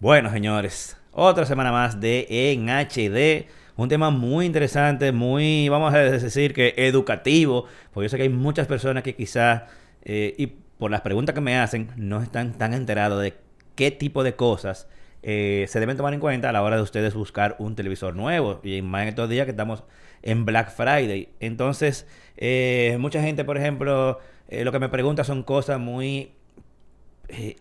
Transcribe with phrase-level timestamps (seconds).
[0.00, 3.48] Bueno, señores, otra semana más de En HD.
[3.74, 8.28] Un tema muy interesante, muy, vamos a decir que educativo, porque yo sé que hay
[8.28, 9.64] muchas personas que quizás,
[10.04, 13.34] eh, y por las preguntas que me hacen, no están tan enterados de
[13.74, 14.88] qué tipo de cosas
[15.24, 18.60] eh, se deben tomar en cuenta a la hora de ustedes buscar un televisor nuevo.
[18.62, 19.82] Y más en estos días que estamos
[20.22, 21.30] en Black Friday.
[21.40, 22.06] Entonces,
[22.36, 26.30] eh, mucha gente, por ejemplo, lo que me pregunta son cosas muy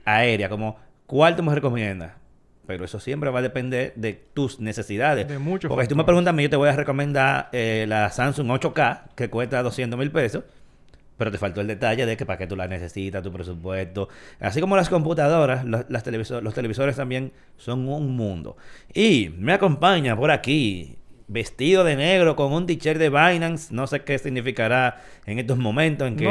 [0.05, 0.77] aéreas, como
[1.07, 2.26] ¿cuál te me recomiendas?
[2.67, 5.27] Pero eso siempre va a depender de tus necesidades.
[5.27, 7.85] De muchos Porque si tú me preguntas a mí, yo te voy a recomendar eh,
[7.87, 10.43] la Samsung 8K, que cuesta 200 mil pesos.
[11.17, 14.09] Pero te faltó el detalle de que para qué tú la necesitas, tu presupuesto.
[14.39, 18.57] Así como las computadoras, las, los televisores también son un mundo.
[18.93, 20.97] Y me acompaña por aquí,
[21.27, 23.73] vestido de negro, con un t-shirt de Binance.
[23.73, 26.25] No sé qué significará en estos momentos en que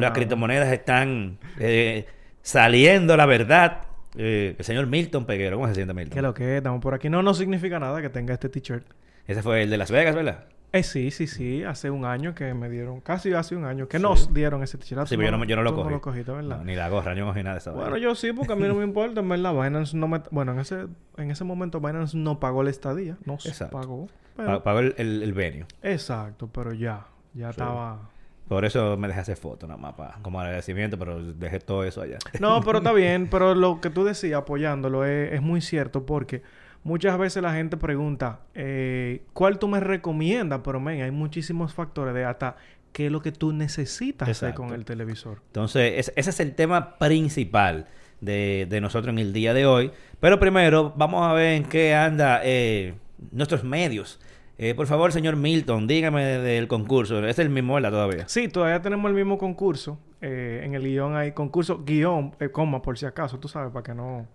[0.00, 2.06] las criptomonedas están eh,
[2.42, 3.82] saliendo, la verdad.
[4.16, 6.14] Eh, el señor Milton Peguero, ¿cómo se siente Milton?
[6.14, 7.08] Que lo que estamos por aquí.
[7.08, 8.86] No, no significa nada que tenga este t-shirt.
[9.26, 10.44] Ese fue el de Las Vegas, ¿verdad?
[10.72, 11.64] Eh, sí, sí, sí.
[11.64, 15.06] Hace un año que me dieron, casi hace un año, que nos dieron ese t-shirt.
[15.06, 15.84] Sí, pero yo no, yo no lo cogí.
[15.88, 16.62] No lo cogiste, ¿verdad?
[16.64, 17.72] ni la gorra, yo no cogí nada de eso.
[17.72, 19.52] Bueno, yo sí, porque a mí no me importa, en verdad.
[19.52, 20.20] Binance no me...
[20.30, 20.86] Bueno, en ese,
[21.16, 23.16] en ese momento Binance no pagó la estadía.
[23.24, 24.08] No se pagó.
[24.36, 25.66] Pagó el, el, el venio.
[25.82, 27.06] Exacto, pero ya.
[27.34, 28.10] Ya estaba...
[28.48, 32.02] Por eso me dejé hacer fotos nada más para, como agradecimiento, pero dejé todo eso
[32.02, 32.18] allá.
[32.40, 33.28] No, pero está bien.
[33.28, 36.42] Pero lo que tú decías apoyándolo es, muy cierto porque
[36.84, 40.60] muchas veces la gente pregunta, eh, ¿cuál tú me recomiendas?
[40.62, 42.56] Pero, men, hay muchísimos factores de hasta
[42.92, 45.42] qué es lo que tú necesitas hacer con el televisor.
[45.48, 47.86] Entonces, ese es el tema principal
[48.20, 49.90] de, de, nosotros en el día de hoy.
[50.20, 52.94] Pero primero, vamos a ver en qué anda eh,
[53.32, 54.20] nuestros medios.
[54.58, 57.24] Eh, por favor, señor Milton, dígame del concurso.
[57.26, 57.90] ¿Es el mismo, ¿verdad?
[57.90, 58.28] Todavía.
[58.28, 59.98] Sí, todavía tenemos el mismo concurso.
[60.22, 63.82] Eh, en el guion hay concurso, guion, eh, coma, por si acaso, tú sabes, para
[63.82, 64.26] que no,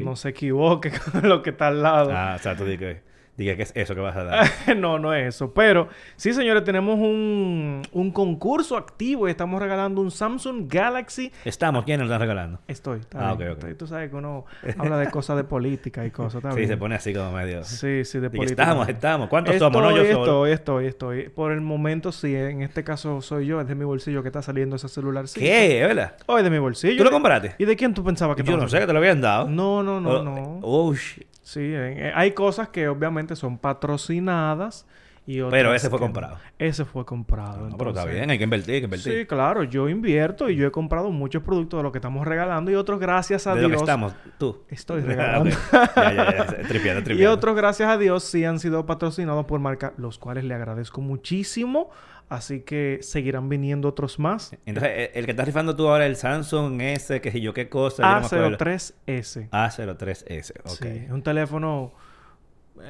[0.00, 2.10] no se equivoque con lo que está al lado.
[2.12, 2.98] Ah, o sea, tú dices
[3.38, 4.50] Diga, ¿qué es eso que vas a dar?
[4.76, 5.54] no, no es eso.
[5.54, 11.30] Pero sí, señores, tenemos un, un, concurso activo y estamos regalando un Samsung Galaxy.
[11.44, 12.58] Estamos, ¿quién nos está regalando?
[12.66, 13.00] Estoy.
[13.14, 13.76] ah, ok, ok.
[13.78, 14.44] Tú sabes que uno
[14.76, 16.42] habla de cosas de política y cosas.
[16.52, 17.62] sí, se pone así como medio.
[17.62, 18.62] Sí, sí, de política.
[18.64, 19.28] Estamos, estamos.
[19.28, 19.82] ¿Cuántos somos?
[19.82, 21.28] No, yo estoy, estoy, estoy.
[21.28, 22.34] Por el momento sí.
[22.34, 23.60] En este caso soy yo.
[23.60, 25.28] Es de mi bolsillo que está saliendo ese celular.
[25.28, 25.38] Sí.
[25.38, 25.84] ¿Qué?
[25.86, 26.16] ¿Verdad?
[26.26, 26.96] Oh, es de mi bolsillo.
[26.96, 27.54] ¿Tú lo compraste?
[27.58, 29.48] ¿Y de quién tú pensabas que Yo no sé, que te lo habían dado.
[29.48, 30.58] No, no, no, oh, no.
[30.62, 31.37] Oh, shit.
[31.48, 34.86] Sí, eh, hay cosas que obviamente son patrocinadas
[35.30, 36.38] y Pero ese fue comprado.
[36.58, 37.68] Ese fue comprado.
[37.68, 39.12] No, pero está bien, hay que invertir, hay que invertir.
[39.12, 42.70] Sí, claro, yo invierto y yo he comprado muchos productos de lo que estamos regalando
[42.70, 43.64] y otros gracias a Dios.
[43.64, 44.64] Lo que estamos, tú.
[44.70, 45.50] Estoy regalando.
[45.96, 50.16] ya, ya, ya, Y otros gracias a Dios sí han sido patrocinados por marca, los
[50.16, 51.90] cuales le agradezco muchísimo
[52.30, 54.54] Así que seguirán viniendo otros más.
[54.66, 58.20] Entonces, el que estás rifando tú ahora, el Samsung S, que sé yo qué cosa.
[58.20, 59.48] A03S.
[59.50, 60.78] A03S, ok.
[60.82, 61.92] Sí, es un teléfono...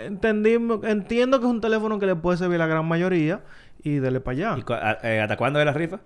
[0.00, 3.42] Entendí, entiendo que es un teléfono que le puede servir a la gran mayoría
[3.82, 4.58] y dele para allá.
[4.58, 6.00] ¿Y eh, hasta cuándo es la rifa?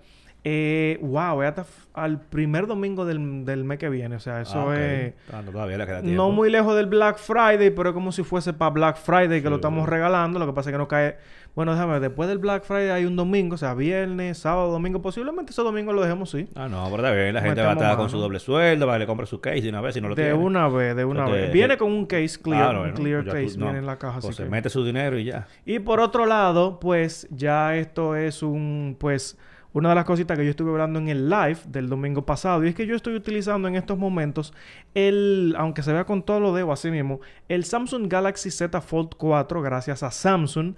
[0.45, 4.17] Eh, wow, es hasta al primer domingo del, del mes que viene.
[4.17, 5.13] O sea, eso ah, es.
[5.31, 6.21] Ah, no, todavía le queda tiempo.
[6.21, 9.49] No muy lejos del Black Friday, pero es como si fuese para Black Friday que
[9.49, 10.39] lo estamos regalando.
[10.39, 11.17] Lo que pasa es que no cae.
[11.55, 15.01] Bueno, déjame ver, después del Black Friday hay un domingo, o sea, viernes, sábado, domingo.
[15.03, 16.49] Posiblemente ese domingo lo dejemos, sí.
[16.55, 17.33] Ah, no, pero está bien.
[17.33, 19.61] La gente va a estar con su doble sueldo, va a le compra su case
[19.61, 20.37] de una vez si no lo de tiene.
[20.37, 21.53] De una vez, de una vez.
[21.53, 24.19] Viene con un case clear, un clear case, viene en la caja.
[24.19, 25.47] Pues se mete su dinero y ya.
[25.63, 29.37] Y por otro lado, pues ya esto es un, pues
[29.73, 32.69] una de las cositas que yo estuve hablando en el live del domingo pasado y
[32.69, 34.53] es que yo estoy utilizando en estos momentos
[34.93, 37.19] el, aunque se vea con todo lo debo así mismo,
[37.49, 40.75] el Samsung Galaxy Z Fold 4 gracias a Samsung,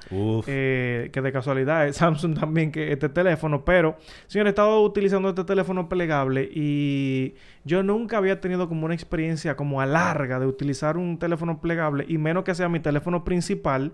[0.47, 3.97] eh, que de casualidad es Samsung también que este teléfono, pero
[4.27, 7.35] señor, he estado utilizando este teléfono plegable y
[7.65, 12.05] yo nunca había tenido como una experiencia como a larga de utilizar un teléfono plegable
[12.07, 13.91] y menos que sea mi teléfono principal.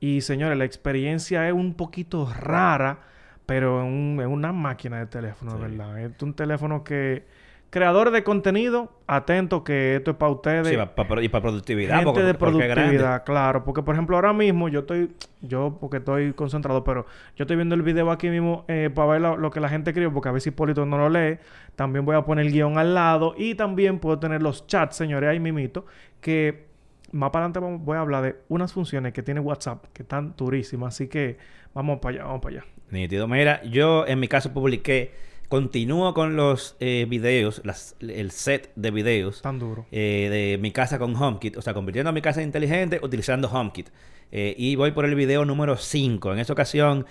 [0.00, 3.11] Y señores, la experiencia es un poquito rara
[3.52, 6.00] pero es, un, una máquina de teléfono, ¿verdad?
[6.00, 7.22] Es un teléfono que...
[7.68, 10.68] Creadores de contenido, atento que esto es para ustedes.
[10.68, 12.02] Sí, y para productividad.
[12.02, 13.64] Gente de productividad, claro.
[13.64, 15.10] Porque, por ejemplo, ahora mismo yo estoy...
[15.42, 17.04] Yo, porque estoy concentrado, pero
[17.36, 20.10] yo estoy viendo el video aquí mismo eh, para ver lo, que la gente escribe,
[20.10, 21.38] porque a ver si Polito no lo lee.
[21.76, 23.34] También voy a poner el guion al lado.
[23.36, 25.84] Y también puedo tener los chats, señores, ahí mimito,
[26.20, 26.66] que
[27.12, 30.94] más para adelante voy a hablar de unas funciones que tiene WhatsApp que están durísimas.
[30.94, 31.38] Así que
[31.74, 32.64] vamos para allá, vamos para allá.
[32.92, 33.26] Nítido.
[33.26, 35.12] Mira, yo en mi caso publiqué,
[35.48, 37.62] continúo con los eh, videos,
[38.00, 39.42] el set de videos.
[39.42, 39.86] Tan duro.
[39.90, 41.56] Eh, de mi casa con HomeKit.
[41.56, 43.88] O sea, convirtiendo a mi casa inteligente utilizando HomeKit.
[44.30, 46.32] Eh, y voy por el video número 5.
[46.32, 47.06] En esta ocasión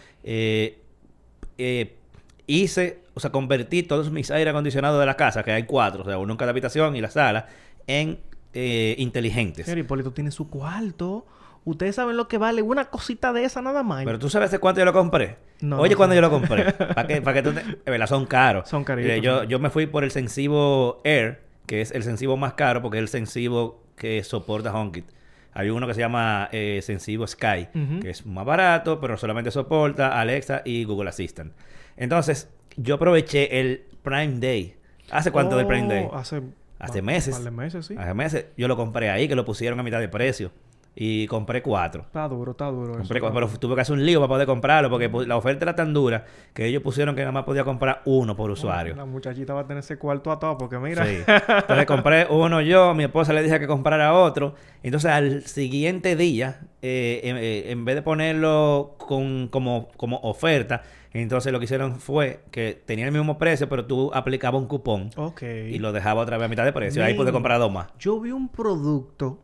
[2.47, 6.05] hice, o sea, convertí todos mis aire acondicionados de la casa, que hay cuatro, o
[6.05, 7.47] sea, uno en cada habitación y la sala,
[7.87, 8.19] en
[8.53, 9.65] eh, inteligentes.
[9.65, 11.25] Señor Hipólito tiene su cuarto.
[11.63, 14.03] Ustedes saben lo que vale una cosita de esa nada más.
[14.03, 15.37] Pero tú sabes de cuánto yo lo compré.
[15.61, 16.73] No, Oye, no cuando yo lo compré.
[16.73, 18.07] Para que, para que tú te...
[18.07, 18.67] Son caros.
[18.67, 22.35] Son caritos, Eh, yo, yo me fui por el Sensivo Air, que es el Sensivo
[22.35, 25.05] más caro porque es el Sensivo que soporta HomeKit.
[25.53, 27.67] Hay uno que se llama eh, Sensivo Sky,
[28.01, 31.53] que es más barato, pero solamente soporta Alexa y Google Assistant.
[31.97, 34.75] Entonces, yo aproveché el Prime Day.
[35.11, 36.07] ¿Hace cuánto del Prime Day?
[36.09, 36.41] Oh, Hace,
[36.79, 37.43] Hace va- meses.
[37.43, 37.95] de meses, sí.
[37.99, 38.45] Hace meses.
[38.57, 40.51] Yo lo compré ahí, que lo pusieron a mitad de precio.
[40.93, 42.01] Y compré cuatro.
[42.01, 42.95] Está duro, está duro.
[42.97, 45.63] Compré eso, cua- pero tuve que hacer un lío para poder comprarlo porque la oferta
[45.63, 48.93] era tan dura que ellos pusieron que nada más podía comprar uno por usuario.
[48.95, 51.05] La muchachita va a tener ese cuarto atado porque mira.
[51.05, 51.19] Sí.
[51.25, 54.53] Entonces compré uno yo, mi esposa le dije que comprara otro.
[54.83, 60.81] Entonces al siguiente día, eh, en, eh, en vez de ponerlo con, como, como oferta,
[61.13, 65.09] entonces lo que hicieron fue que tenía el mismo precio, pero tú aplicabas un cupón
[65.15, 65.41] ok.
[65.69, 67.01] y lo dejaba otra vez a mitad de precio.
[67.01, 67.17] Ahí Men.
[67.21, 67.87] pude comprar dos más.
[67.97, 69.39] Yo vi un producto.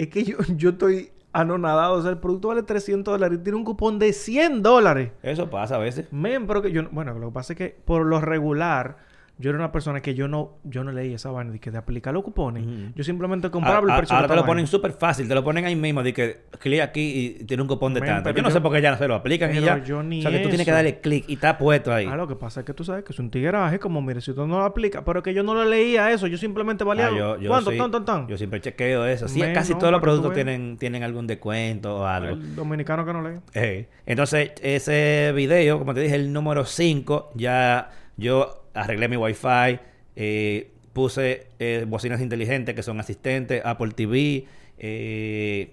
[0.00, 1.94] Es que yo, yo estoy anonadado.
[1.94, 5.10] O sea, el producto vale 300 dólares y tiene un cupón de 100 dólares.
[5.22, 6.10] Eso pasa a veces.
[6.10, 6.88] Men, pero que yo...
[6.90, 9.09] Bueno, lo que pasa es que por lo regular...
[9.40, 10.58] Yo era una persona que yo no...
[10.64, 12.64] Yo no leí esa vaina de que de aplicar los cupones.
[12.94, 15.74] Yo simplemente compraba el precio ahora te lo ponen súper fácil, te lo ponen ahí
[15.74, 18.30] mismo, de que clic aquí y tiene un cupón de Men, tanto.
[18.30, 19.82] Yo no sé por qué ya no se lo aplican y ya.
[19.82, 22.06] yo ni o sea que tú tienes que darle clic y está puesto ahí.
[22.06, 24.34] Ah, lo que pasa es que tú sabes que es un tigueraje, como mire, si
[24.34, 27.06] tú no lo aplicas, pero que yo no lo leía eso, yo simplemente valía.
[27.08, 27.70] Ah, yo, yo ¿Cuánto?
[27.70, 28.28] Tan, tan, tan.
[28.28, 29.26] Yo siempre chequeo eso.
[29.26, 32.34] Sí, casi no, todos los productos tienen, tienen algún descuento o algo.
[32.34, 33.38] El dominicano que no lee.
[33.54, 39.78] Eh, Entonces, ese video, como te dije, el número 5, ya yo arreglé mi wifi,
[40.16, 44.46] eh, puse eh, bocinas inteligentes que son asistentes, Apple TV,
[44.78, 45.72] eh,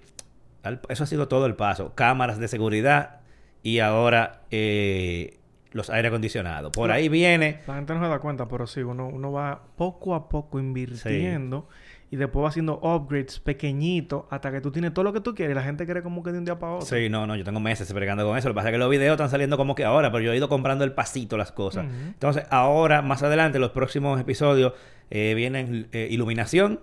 [0.62, 1.94] al- eso ha sido todo el paso.
[1.94, 3.20] Cámaras de seguridad
[3.62, 5.38] y ahora eh,
[5.72, 6.72] los aire acondicionados.
[6.72, 10.14] Por ahí viene La gente no se da cuenta, pero sí, uno, uno va poco
[10.14, 11.68] a poco invirtiendo
[12.10, 15.52] y después va haciendo upgrades pequeñitos hasta que tú tienes todo lo que tú quieres
[15.52, 16.86] y la gente quiere como que de un día para otro.
[16.86, 18.48] Sí, no, no, yo tengo meses bregando con eso.
[18.48, 20.36] Lo que pasa es que los videos están saliendo como que ahora, pero yo he
[20.36, 21.86] ido comprando el pasito las cosas.
[22.06, 24.72] Entonces, ahora, más adelante, los próximos episodios
[25.10, 26.80] eh, vienen eh, iluminación,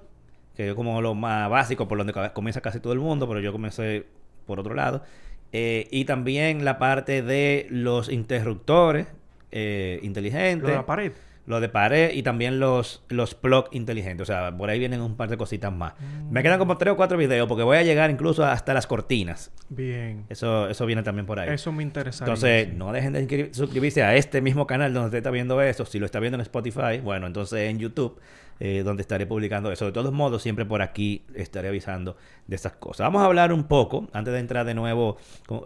[0.56, 3.52] que es como lo más básico, por donde comienza casi todo el mundo, pero yo
[3.52, 4.06] comencé
[4.46, 5.04] por otro lado.
[5.52, 9.08] Eh, y también la parte de los interruptores
[9.52, 10.64] inteligentes.
[10.64, 11.14] Lo de la pared.
[11.46, 13.38] Lo de pared y también los, los
[13.72, 14.28] inteligentes.
[14.28, 15.94] O sea, por ahí vienen un par de cositas más.
[16.00, 16.32] Mm.
[16.32, 19.52] Me quedan como tres o cuatro videos porque voy a llegar incluso hasta las cortinas.
[19.70, 20.26] Bien.
[20.30, 21.54] Eso, eso viene también por ahí.
[21.54, 22.24] Eso me interesa.
[22.24, 25.86] Entonces, no dejen de suscribirse a este mismo canal donde usted está viendo esto.
[25.86, 28.20] Si lo está viendo en Spotify, bueno, entonces en YouTube,
[28.60, 29.86] eh, donde estaré publicando eso.
[29.86, 33.06] De todos modos, siempre por aquí estaré avisando de estas cosas.
[33.06, 35.18] Vamos a hablar un poco, antes de entrar de nuevo,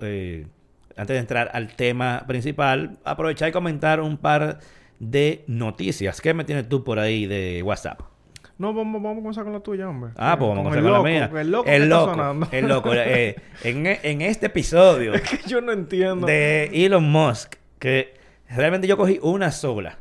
[0.01, 0.47] eh,
[0.97, 4.59] antes de entrar al tema principal, aprovechar y comentar un par
[4.99, 6.21] de noticias.
[6.21, 8.01] ¿Qué me tienes tú por ahí de WhatsApp?
[8.57, 10.11] No, vamos, vamos a comenzar con la tuya, hombre.
[10.17, 11.31] Ah, pues vamos a hacer con la loco, mía.
[11.41, 12.47] El loco el loco.
[12.51, 12.93] El loco.
[12.93, 16.27] eh, en, en este episodio Es que yo no entiendo.
[16.27, 18.15] de Elon Musk, que
[18.49, 19.99] realmente yo cogí una sola,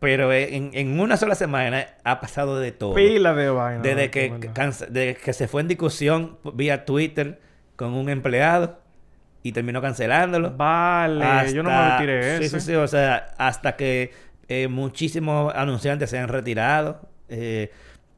[0.00, 2.94] pero en, en una sola semana ha pasado de todo.
[2.94, 3.80] Pila de vaina.
[3.82, 4.50] Desde loco, que,
[4.90, 7.40] desde que se fue en discusión vía Twitter
[7.76, 8.80] con un empleado
[9.42, 10.52] y terminó cancelándolo.
[10.56, 12.60] Vale, yo no me retiré Sí, ese.
[12.60, 12.74] sí, sí.
[12.74, 14.12] O sea, hasta que
[14.48, 17.08] eh, muchísimos anunciantes se han retirado.
[17.28, 17.70] eh,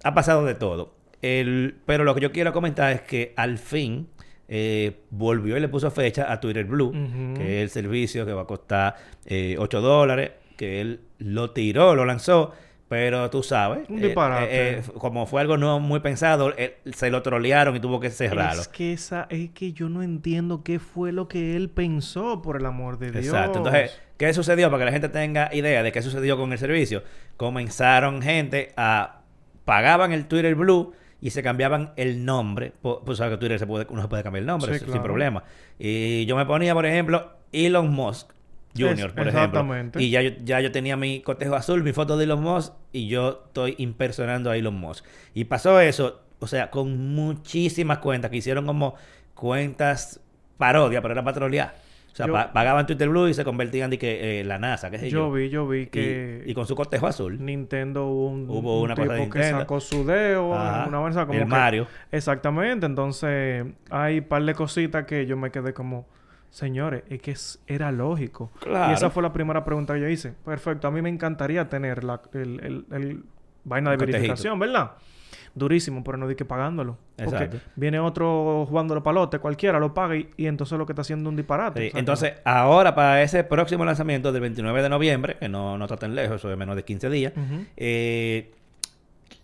[0.03, 0.95] ha pasado de todo.
[1.23, 4.09] El, pero lo que yo quiero comentar es que al fin
[4.49, 6.93] eh, volvió y le puso fecha a Twitter Blue,
[7.35, 11.95] que es el servicio que va a costar eh, 8 dólares, que él lo tiró,
[11.95, 12.53] lo lanzó.
[12.89, 14.45] Pero tú sabes, Un eh, disparate.
[14.45, 16.53] eh, eh, como fue algo no muy pensado,
[16.93, 18.61] se lo trolearon y tuvo que cerrarlo.
[18.61, 22.57] Es que esa, es que yo no entiendo qué fue lo que él pensó, por
[22.57, 23.25] el amor de Dios.
[23.27, 23.59] Exacto.
[23.59, 24.71] Entonces, ¿qué sucedió?
[24.71, 27.03] Para que la gente tenga idea de qué sucedió con el servicio.
[27.39, 29.21] Comenzaron gente a...
[29.65, 32.73] Pagaban el Twitter Blue y se cambiaban el nombre.
[32.83, 35.03] Pues sabes que Twitter se puede, uno se puede cambiar el nombre Sí, sin claro.
[35.05, 35.43] problema.
[35.79, 38.31] Y yo me ponía, por ejemplo, Elon Musk
[38.77, 39.61] Junior, Es- por ejemplo.
[39.61, 40.03] exactamente.
[40.03, 43.07] Y ya yo, ya yo tenía mi cotejo azul, mi foto de Elon Musk y
[43.09, 45.05] yo estoy impersonando a Elon Musk.
[45.35, 48.95] Y pasó eso, o sea, con muchísimas cuentas que hicieron como
[49.35, 50.21] cuentas
[50.59, 51.75] parodia, pero era patrolear.
[52.13, 54.99] O sea, Yo- pa- pagaban Twitter Blue y se convertían que eh, la NASA, qué
[55.01, 55.19] sé yo.
[55.27, 57.45] yo vi, yo vi que y, con su cotejo azul.
[57.45, 60.87] Nintendo hubo un, Hubo un una cosa de que sacó su dedo, Ajá.
[60.89, 61.87] una vaina como el que- Mario.
[62.13, 66.07] Exactamente, entonces hay un par de cositas que yo me quedé como,
[66.55, 68.53] señores, es que es- era lógico.
[68.61, 68.93] Claro.
[68.93, 70.33] Y esa fue la primera pregunta que yo hice.
[70.45, 73.25] Perfecto, a mí me encantaría tener la, el, el- el
[73.65, 74.19] vaina de cotejito.
[74.19, 74.93] verificación, ¿verdad?
[75.57, 76.97] Durísimo, pero no di que pagándolo.
[77.17, 77.59] Porque Exacto.
[77.75, 81.31] viene otro jugándolo palote, cualquiera lo paga y, y entonces lo que está haciendo es
[81.31, 81.91] un disparate.
[81.91, 85.97] Sí, entonces, ahora para ese próximo lanzamiento del 29 de noviembre, que no, no está
[85.97, 87.33] tan lejos, eso es menos de 15 días,
[87.77, 88.53] eh,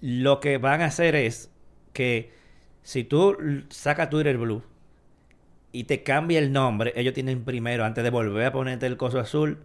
[0.00, 1.50] lo que van a hacer es
[1.92, 2.32] que
[2.82, 3.36] si tú
[3.68, 4.62] sacas Twitter Blue
[5.72, 9.18] y te cambia el nombre, ellos tienen primero, antes de volver a ponerte el coso
[9.18, 9.58] azul,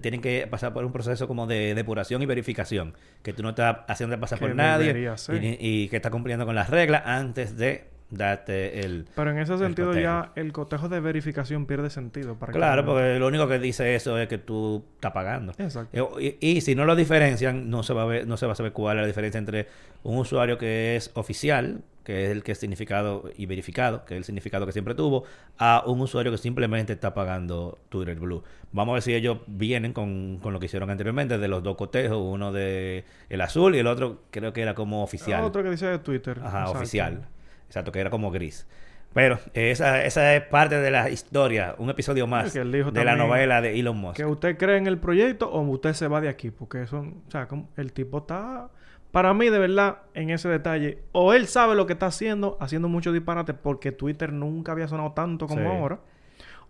[0.00, 2.94] tienen que pasar por un proceso como de depuración y verificación.
[3.22, 5.14] Que tú no estás haciendo pasar por nadie
[5.60, 9.06] y que estás cumpliendo con las reglas antes de darte el...
[9.14, 12.34] Pero en ese sentido ya el cotejo de verificación pierde sentido.
[12.34, 15.52] Para Claro, que- porque lo único que dice eso es que tú estás pagando.
[15.58, 16.18] Exacto.
[16.18, 18.52] Eh, Y, y si no lo diferencian, no se va a ver, no se va
[18.52, 19.66] a saber cuál es la diferencia entre
[20.02, 24.18] un usuario que es oficial, que es el que es significado y verificado, que es
[24.18, 25.24] el significado que siempre tuvo,
[25.58, 28.42] a un usuario que simplemente está pagando Twitter Blue.
[28.72, 31.76] Vamos a ver si ellos vienen con, con lo que hicieron anteriormente de los dos
[31.76, 35.44] cotejos, uno de el azul y el otro creo que era como oficial.
[35.44, 36.38] Otro que dice de Twitter.
[36.42, 36.78] Ajá, Exacto.
[36.78, 37.26] oficial.
[37.70, 38.66] Exacto, que era como gris.
[39.14, 43.78] Pero esa, esa es parte de la historia, un episodio más de la novela de
[43.78, 44.16] Elon Musk.
[44.16, 46.50] Que usted cree en el proyecto o usted se va de aquí.
[46.50, 47.22] Porque son...
[47.28, 48.70] O sea, como el tipo está...
[49.12, 52.88] Para mí, de verdad, en ese detalle, o él sabe lo que está haciendo, haciendo
[52.88, 55.66] mucho disparate, porque Twitter nunca había sonado tanto como Sí.
[55.66, 56.00] ahora,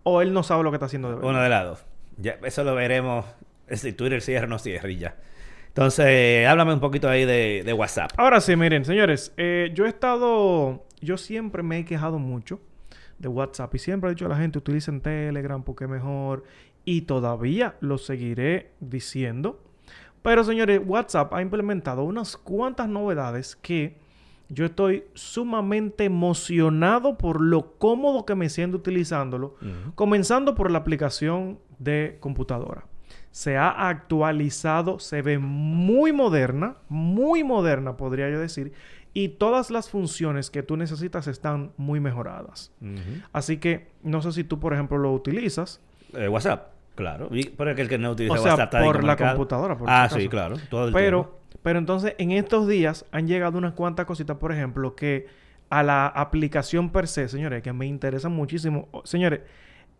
[0.03, 1.29] o él no sabe lo que está haciendo de verdad.
[1.29, 1.85] Uno de las dos.
[2.17, 3.25] Ya, eso lo veremos
[3.69, 5.15] si Twitter cierra o no cierra y ya.
[5.71, 8.11] Entonces, háblame un poquito ahí de, de WhatsApp.
[8.17, 12.59] Ahora sí, miren, señores, eh, yo he estado, yo siempre me he quejado mucho
[13.19, 16.43] de WhatsApp y siempre he dicho a la gente utilicen Telegram porque es mejor
[16.83, 19.63] y todavía lo seguiré diciendo.
[20.21, 23.97] Pero señores, WhatsApp ha implementado unas cuantas novedades que
[24.49, 29.93] yo estoy sumamente emocionado por lo cómodo que me siento utilizándolo, Ujú.
[29.95, 32.83] comenzando por la aplicación de computadora.
[33.31, 38.73] Se ha actualizado, se ve muy moderna, muy moderna podría yo decir,
[39.13, 42.71] y todas las funciones que tú necesitas están muy mejoradas.
[43.33, 45.81] Así que no sé si tú, por ejemplo, lo utilizas.
[46.13, 47.29] Eh, WhatsApp, claro.
[47.31, 50.09] Y por el que no utiliza O sea, WhatsApp está por la computadora, por ah,
[50.09, 50.57] sí, claro.
[50.69, 51.59] Todo el Pero, tiempo.
[51.63, 55.27] pero entonces en estos días han llegado unas cuantas cositas, por ejemplo, que
[55.69, 58.89] a la aplicación per se, señores, que me interesan muchísimo.
[59.05, 59.39] Señores,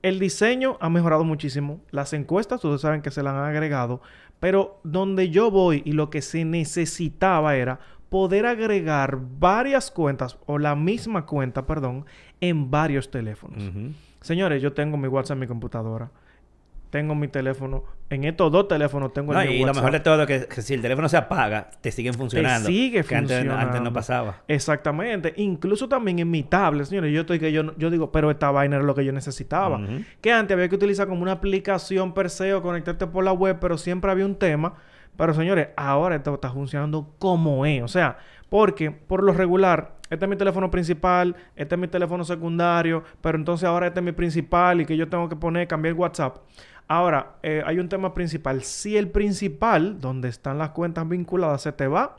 [0.02, 1.82] el diseño ha mejorado muchísimo.
[1.92, 4.02] Las encuestas, ustedes saben que se las han agregado.
[4.40, 7.80] Pero donde yo voy y lo que se necesitaba era
[8.10, 12.06] poder agregar varias cuentas o la misma cuenta, perdón,
[12.42, 13.64] en varios teléfonos.
[14.20, 16.12] Señores, yo tengo mi WhatsApp en mi computadora.
[16.92, 17.86] Tengo mi teléfono.
[18.10, 20.62] En estos dos teléfonos tengo el No, y lo mejor de todo es que, que
[20.62, 22.68] si el teléfono se apaga, te siguen funcionando.
[22.68, 23.80] sigue que antes, antes funcionando.
[23.80, 24.42] no pasaba.
[24.50, 25.34] Exactamente.
[25.38, 27.14] Incluso también en mi tablet, señores.
[27.14, 29.80] Yo estoy que yo, yo digo, pero esta vaina era lo que yo necesitaba.
[30.20, 33.58] Que antes había que utilizar como una aplicación per se o conectarte por la web,
[33.62, 34.76] pero siempre había un tema.
[35.16, 37.82] Pero señores, ahora esto está funcionando como es.
[37.84, 38.18] O sea,
[38.50, 43.38] porque por lo regular, este es mi teléfono principal, este es mi teléfono secundario, pero
[43.38, 46.36] entonces ahora este es mi principal y que yo tengo que poner, cambiar WhatsApp.
[46.88, 48.64] Ahora, eh, hay un tema principal.
[48.64, 52.18] Si el principal, donde están las cuentas vinculadas, se te va,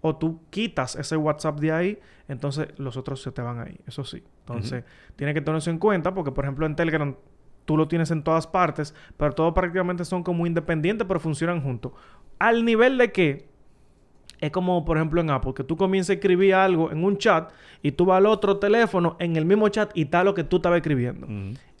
[0.00, 1.98] o tú quitas ese WhatsApp de ahí,
[2.28, 3.78] entonces los otros se te van ahí.
[3.86, 4.22] Eso sí.
[4.40, 4.84] Entonces,
[5.16, 7.14] tienes que tener eso en cuenta porque, por ejemplo, en Telegram
[7.64, 11.92] tú lo tienes en todas partes, pero todos prácticamente son como independientes, pero funcionan juntos.
[12.38, 13.48] Al nivel de que
[14.40, 17.50] es como, por ejemplo, en Apple, que tú comienzas a escribir algo en un chat
[17.82, 20.56] y tú vas al otro teléfono en el mismo chat y está lo que tú
[20.56, 21.26] estabas escribiendo.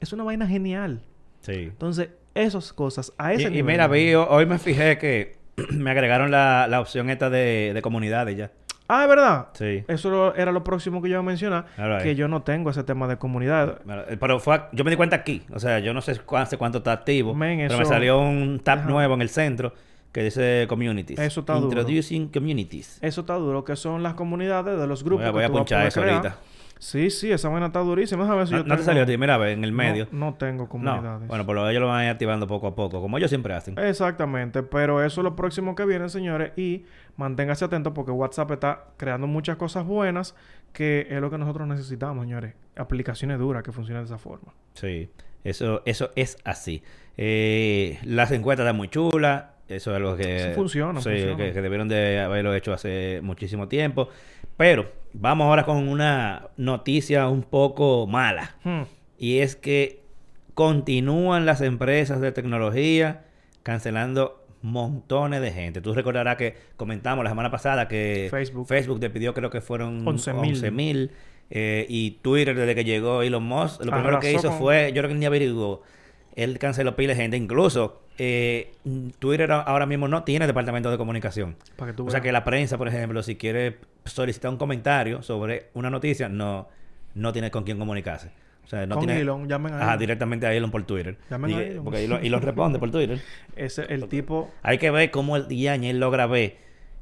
[0.00, 1.02] Es una vaina genial.
[1.44, 1.52] Sí.
[1.52, 3.64] Entonces, esas cosas a ese Y, y nivel.
[3.74, 5.36] mira, vi, hoy me fijé que
[5.70, 8.50] me agregaron la, la opción esta de, de comunidades ya.
[8.86, 9.48] Ah, es verdad.
[9.54, 9.82] Sí.
[9.88, 11.64] Eso lo- era lo próximo que yo iba a mencionar.
[12.02, 13.78] Que yo no tengo ese tema de comunidad.
[14.08, 15.42] Eh, Pero fue, a- yo me di cuenta aquí.
[15.54, 17.34] O sea, yo no sé cu- hace cuánto está activo.
[17.38, 18.88] Pero me salió un tab Ajá.
[18.90, 19.72] nuevo en el centro
[20.12, 21.18] que dice Communities.
[21.18, 21.66] Eso está duro.
[21.80, 22.98] Introducing Communities.
[23.00, 25.84] Eso está duro, que son las comunidades de los grupos Voy a, voy que a
[25.84, 26.10] vas crear.
[26.10, 26.36] ahorita.
[26.84, 28.24] Sí, sí, esa vaina está durísima.
[28.24, 29.76] Déjame ver si No, yo no te tengo- salió a ti, mira, en el No,
[29.78, 30.06] medio.
[30.12, 31.28] No, tengo No, comunidades.
[31.28, 33.54] Bueno, por lo ellos lo van a ir activando poco a poco, como ellos siempre
[33.54, 33.78] hacen.
[33.78, 36.84] Exactamente, pero eso es lo próximo que viene, señores, y
[37.16, 40.34] manténgase atentos porque WhatsApp está creando muchas cosas buenas
[40.74, 42.52] que es lo que nosotros necesitamos, señores.
[42.76, 44.52] Aplicaciones duras que funcionen de esa forma.
[44.74, 45.08] Sí,
[45.42, 46.82] eso, eso es así.
[47.16, 49.44] Eh, las encuestas están muy chulas.
[49.68, 50.52] Eso es algo que...
[50.54, 51.36] Funciona, sí, funciona.
[51.38, 54.10] Que, que debieron de haberlo hecho hace muchísimo tiempo.
[54.58, 58.56] Pero vamos ahora con una noticia un poco mala.
[58.64, 58.82] Hmm.
[59.18, 60.02] Y es que
[60.54, 63.24] continúan las empresas de tecnología
[63.62, 65.80] cancelando montones de gente.
[65.80, 68.66] Tú recordarás que comentamos la semana pasada que Facebook.
[68.66, 70.50] Facebook te pidió creo que fueron 11,000.
[70.54, 71.10] 11,000
[71.50, 75.02] eh, y Twitter desde que llegó Elon Musk lo primero que hizo con- fue, yo
[75.02, 75.82] creo que ni averiguó,
[76.34, 77.36] él canceló pila de gente.
[77.36, 78.72] Incluso eh,
[79.18, 81.56] Twitter ahora mismo no tiene departamento de comunicación.
[81.76, 85.22] Para que tú O sea que la prensa, por ejemplo, si quiere solicitar un comentario
[85.22, 86.68] sobre una noticia, no,
[87.14, 88.30] no tiene con quién comunicarse.
[88.64, 89.20] O sea, no Con tiene...
[89.20, 89.98] Elon, llamen a Ajá, Elon.
[89.98, 91.18] directamente a Elon por Twitter.
[91.30, 91.84] Llamen a Diga- Elon.
[91.84, 93.20] Porque Elon, Elon responde por Twitter.
[93.56, 94.50] Ese, el tipo...
[94.62, 96.56] Hay que ver cómo el día él logra ver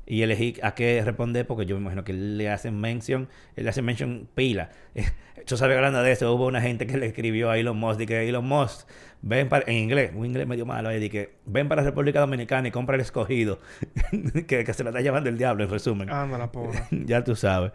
[0.06, 3.82] y elegí a qué responder porque yo me imagino que le hacen mention, le hace
[3.82, 4.70] mention pila.
[5.46, 8.06] Yo sabía hablando de eso, hubo una gente que le escribió a Elon Musk, de
[8.06, 8.86] que Elon Musk,
[9.22, 12.20] ven para, en inglés, un inglés medio malo ahí, de que ven para la República
[12.20, 13.58] Dominicana y compra el escogido,
[14.46, 16.10] que, que, se la está llevando el diablo, en resumen.
[16.10, 16.80] Anda la pobre.
[16.90, 17.72] ya tú sabes.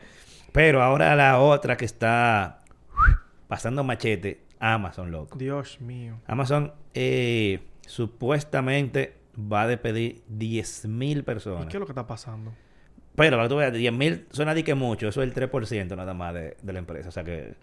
[0.54, 2.62] Pero ahora la otra que está
[3.50, 5.38] pasando machete, Amazon, loco.
[5.38, 6.20] Dios mío.
[6.26, 11.66] Amazon eh, supuestamente va a despedir 10.000 personas.
[11.66, 12.54] ¿Y qué es lo que está pasando?
[13.16, 16.14] Pero para que tú veas, 10.000 suena de que mucho, eso es el 3% nada
[16.14, 17.10] más de, de, la empresa.
[17.10, 17.56] O sea que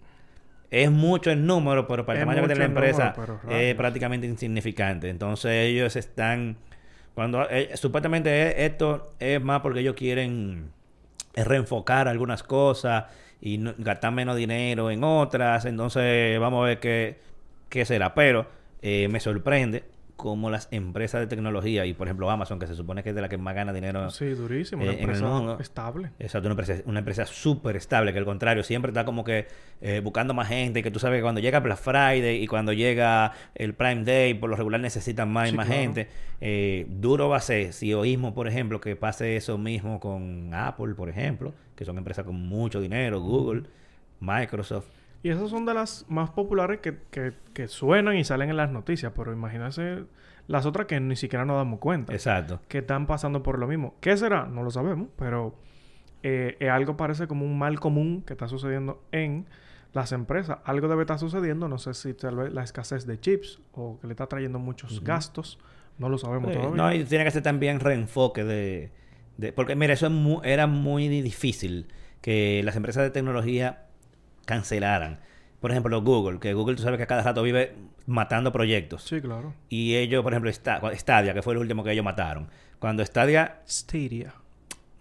[0.69, 5.09] es mucho el número, pero para el tamaño tiene la empresa número, es prácticamente insignificante.
[5.09, 6.57] Entonces ellos están...
[7.13, 10.71] cuando eh, Supuestamente esto es más porque ellos quieren
[11.35, 13.05] reenfocar algunas cosas
[13.41, 15.65] y no, gastar menos dinero en otras.
[15.65, 17.19] Entonces vamos a ver qué,
[17.69, 18.13] qué será.
[18.13, 18.47] Pero
[18.81, 23.03] eh, me sorprende como las empresas de tecnología y por ejemplo Amazon que se supone
[23.03, 26.11] que es de la que más gana dinero sí durísimo una empresa estable.
[26.19, 29.47] Exacto una empresa una empresa súper estable que al contrario siempre está como que
[29.81, 32.71] eh, buscando más gente y que tú sabes que cuando llega Black Friday y cuando
[32.71, 36.07] llega el Prime Day por lo regular necesitan más y más gente.
[36.41, 40.93] Eh, duro va a ser si oímos por ejemplo que pase eso mismo con Apple
[40.93, 43.63] por ejemplo que son empresas con mucho dinero Google
[44.19, 44.87] Microsoft
[45.23, 48.71] y esas son de las más populares que, que, que suenan y salen en las
[48.71, 50.03] noticias, pero imagínense
[50.47, 52.13] las otras que ni siquiera nos damos cuenta.
[52.13, 52.59] Exacto.
[52.67, 53.95] Que están pasando por lo mismo.
[54.01, 54.45] ¿Qué será?
[54.45, 55.55] No lo sabemos, pero
[56.21, 59.47] eh, eh, algo parece como un mal común que está sucediendo en
[59.93, 60.59] las empresas.
[60.65, 64.07] Algo debe estar sucediendo, no sé si tal vez la escasez de chips o que
[64.07, 65.57] le está trayendo muchos gastos.
[65.97, 66.75] No lo sabemos todavía.
[66.75, 68.91] no, y tiene que ser también reenfoque de...
[69.37, 71.87] de porque mira, eso es mu- era muy difícil
[72.21, 73.85] que las empresas de tecnología
[74.45, 75.19] cancelaran.
[75.59, 77.75] Por ejemplo, Google, que Google tú sabes que cada rato vive
[78.05, 79.03] matando proyectos.
[79.03, 79.53] Sí, claro.
[79.69, 82.49] Y ellos, por ejemplo, Sta- Stadia, que fue el último que ellos mataron.
[82.79, 84.33] Cuando Stadia, Stadia.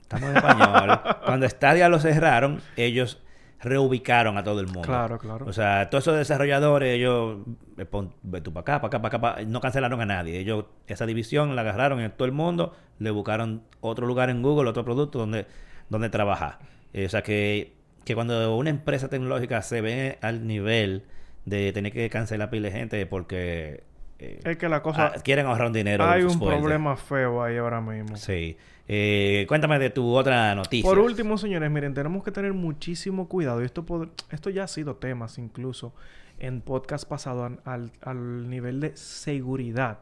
[0.00, 3.20] estamos en español, cuando Stadia lo cerraron, ellos
[3.60, 4.82] reubicaron a todo el mundo.
[4.82, 5.46] Claro, claro.
[5.46, 7.38] O sea, todos esos desarrolladores, ellos,
[7.78, 10.38] eh, pon- ve tú para acá, para acá, para acá, pa- no cancelaron a nadie.
[10.38, 14.68] Ellos, esa división la agarraron en todo el mundo, le buscaron otro lugar en Google,
[14.70, 15.46] otro producto donde,
[15.88, 16.58] donde trabajar.
[16.92, 17.73] Eh, o sea, que,
[18.04, 21.04] que cuando una empresa tecnológica se ve al nivel
[21.44, 23.82] de tener que cancelar pila de gente porque
[24.18, 25.12] eh, es que la cosa...
[25.16, 26.04] ah, quieren ahorrar un dinero.
[26.04, 26.58] hay un fuerte.
[26.60, 28.16] problema feo ahí ahora mismo.
[28.16, 28.56] Sí.
[28.86, 30.88] Eh, cuéntame de tu otra noticia.
[30.88, 33.62] Por último, señores, miren, tenemos que tener muchísimo cuidado.
[33.62, 33.84] Y esto,
[34.30, 35.94] esto ya ha sido temas incluso
[36.38, 40.00] en podcast pasado an- al, al nivel de seguridad.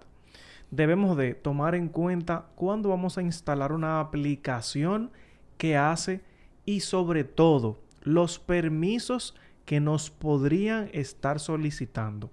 [0.71, 5.11] Debemos de tomar en cuenta cuándo vamos a instalar una aplicación
[5.59, 6.23] que hace
[6.65, 9.35] y sobre todo los permisos
[9.65, 12.31] que nos podrían estar solicitando.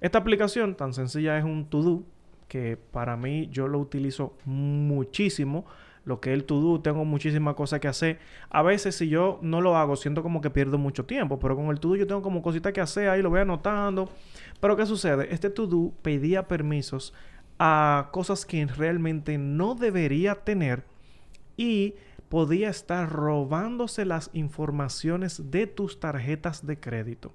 [0.00, 2.04] Esta aplicación tan sencilla es un to-do
[2.46, 5.66] que para mí yo lo utilizo muchísimo.
[6.04, 8.18] Lo que es el to-do, tengo muchísimas cosas que hacer.
[8.48, 11.66] A veces si yo no lo hago, siento como que pierdo mucho tiempo, pero con
[11.66, 14.08] el to-do yo tengo como cositas que hacer, ahí lo voy anotando.
[14.60, 15.32] Pero ¿qué sucede?
[15.32, 17.12] Este to-do pedía permisos
[17.58, 20.84] a cosas que realmente no debería tener
[21.56, 21.94] y
[22.28, 27.32] podía estar robándose las informaciones de tus tarjetas de crédito.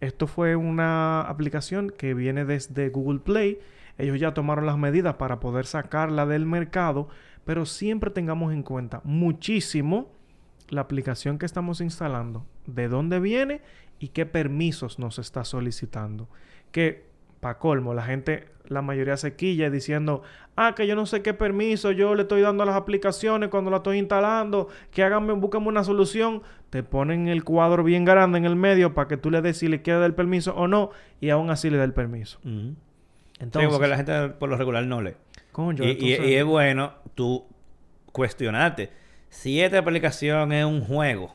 [0.00, 3.60] Esto fue una aplicación que viene desde Google Play.
[3.98, 7.08] Ellos ya tomaron las medidas para poder sacarla del mercado,
[7.44, 10.10] pero siempre tengamos en cuenta muchísimo
[10.68, 13.60] la aplicación que estamos instalando, de dónde viene
[13.98, 16.28] y qué permisos nos está solicitando.
[16.72, 17.11] Que,
[17.42, 20.22] para colmo, la gente, la mayoría se quilla diciendo,
[20.54, 23.68] ah, que yo no sé qué permiso yo le estoy dando a las aplicaciones cuando
[23.68, 26.42] la estoy instalando, que háganme, búsquenme una solución.
[26.70, 29.66] Te ponen el cuadro bien grande en el medio para que tú le des si
[29.66, 32.38] le quieres dar el permiso o no, y aún así le da el permiso.
[32.44, 35.14] Entonces, sí, porque la gente por lo regular no lee.
[35.50, 37.44] coño, Y, y- y es bueno tú
[38.12, 38.90] cuestionarte.
[39.30, 41.34] Si esta aplicación es un juego,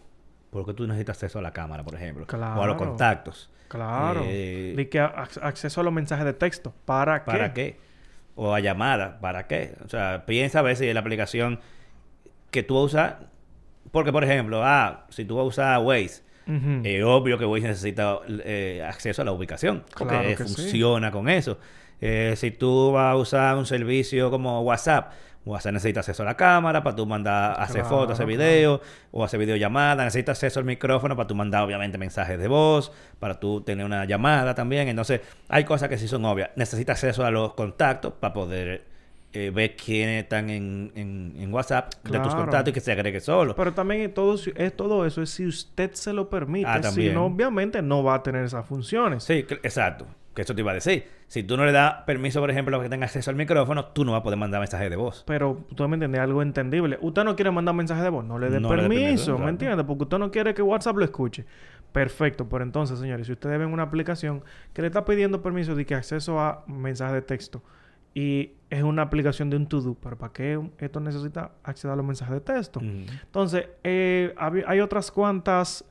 [0.49, 2.25] ¿por qué tú necesitas acceso a la cámara, por ejemplo?
[2.25, 2.77] O a los Claro.
[2.77, 3.49] contactos.
[3.67, 4.21] Claro.
[4.25, 6.73] Eh, De que ac- acceso a los mensajes de texto.
[6.85, 7.31] ¿Para qué?
[7.31, 7.77] ¿Para qué?
[8.35, 9.75] O a llamadas, ¿para qué?
[9.83, 11.59] O sea, piensa a ver si la aplicación
[12.51, 13.15] que tú usas...
[13.91, 16.23] Porque, por ejemplo, ah, si tú vas a usar Waze,
[16.83, 19.83] es obvio que Waze necesita eh, acceso a la ubicación.
[19.97, 20.43] Porque Claro que sí.
[20.43, 21.57] funciona con eso.
[21.99, 25.11] Eh, si tú vas a usar un servicio como WhatsApp,
[25.49, 28.39] WhatsApp necesita acceso a la cámara para tú mandar, hacer Claro, fotos, hacer claro.
[28.39, 28.81] videos
[29.11, 30.05] o hacer videollamadas.
[30.05, 34.05] Necesita acceso al micrófono para tú mandar, obviamente, mensajes de voz, para tú tener una
[34.05, 34.87] llamada también.
[34.87, 36.49] Entonces, hay cosas que sí son obvias.
[36.55, 38.97] Necesita acceso a los contactos para poder
[39.33, 42.37] eh, ver quiénes están en, en- en WhatsApp de tus Claro.
[42.45, 43.55] contactos y que se agregue solo.
[43.55, 46.65] Pero también es todo, es todo eso es si usted se lo permite.
[46.67, 49.25] Ah, si no, obviamente no va a tener esas funciones.
[49.25, 50.07] Sí, exacto.
[50.37, 51.03] Que eso te iba a decir.
[51.25, 54.05] Si tú no le das permiso, por ejemplo, a que tenga acceso al micrófono, tú
[54.05, 55.23] no vas a poder mandar mensajes de voz.
[55.25, 56.99] Pero tú me entiendes, algo entendible.
[57.01, 59.49] Usted no quiere mandar mensaje de voz, no le dé No permiso, permiso, ¿me claro.
[59.49, 59.85] entiendes?
[59.87, 61.43] Porque usted no quiere que WhatsApp lo escuche.
[61.91, 65.87] Perfecto, por entonces, señores, si ustedes ven una aplicación que le está pidiendo permiso de
[65.87, 67.63] que acceso a mensajes de texto
[68.13, 72.05] y es una aplicación de un to-do, pero ¿para qué esto necesita acceder a los
[72.05, 72.79] mensajes de texto?
[72.79, 74.35] Entonces, eh,
[74.67, 75.83] hay otras cuantas,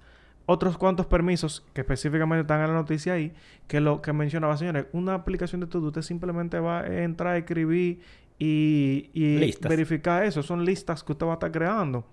[0.46, 3.32] otros cuantos permisos que específicamente están en la noticia ahí,
[3.66, 7.38] que lo que mencionaba, señores, una aplicación de todo, usted simplemente va a entrar a
[7.38, 8.00] escribir
[8.38, 10.42] y, y verificar eso.
[10.42, 12.06] Son listas que usted va a estar creando.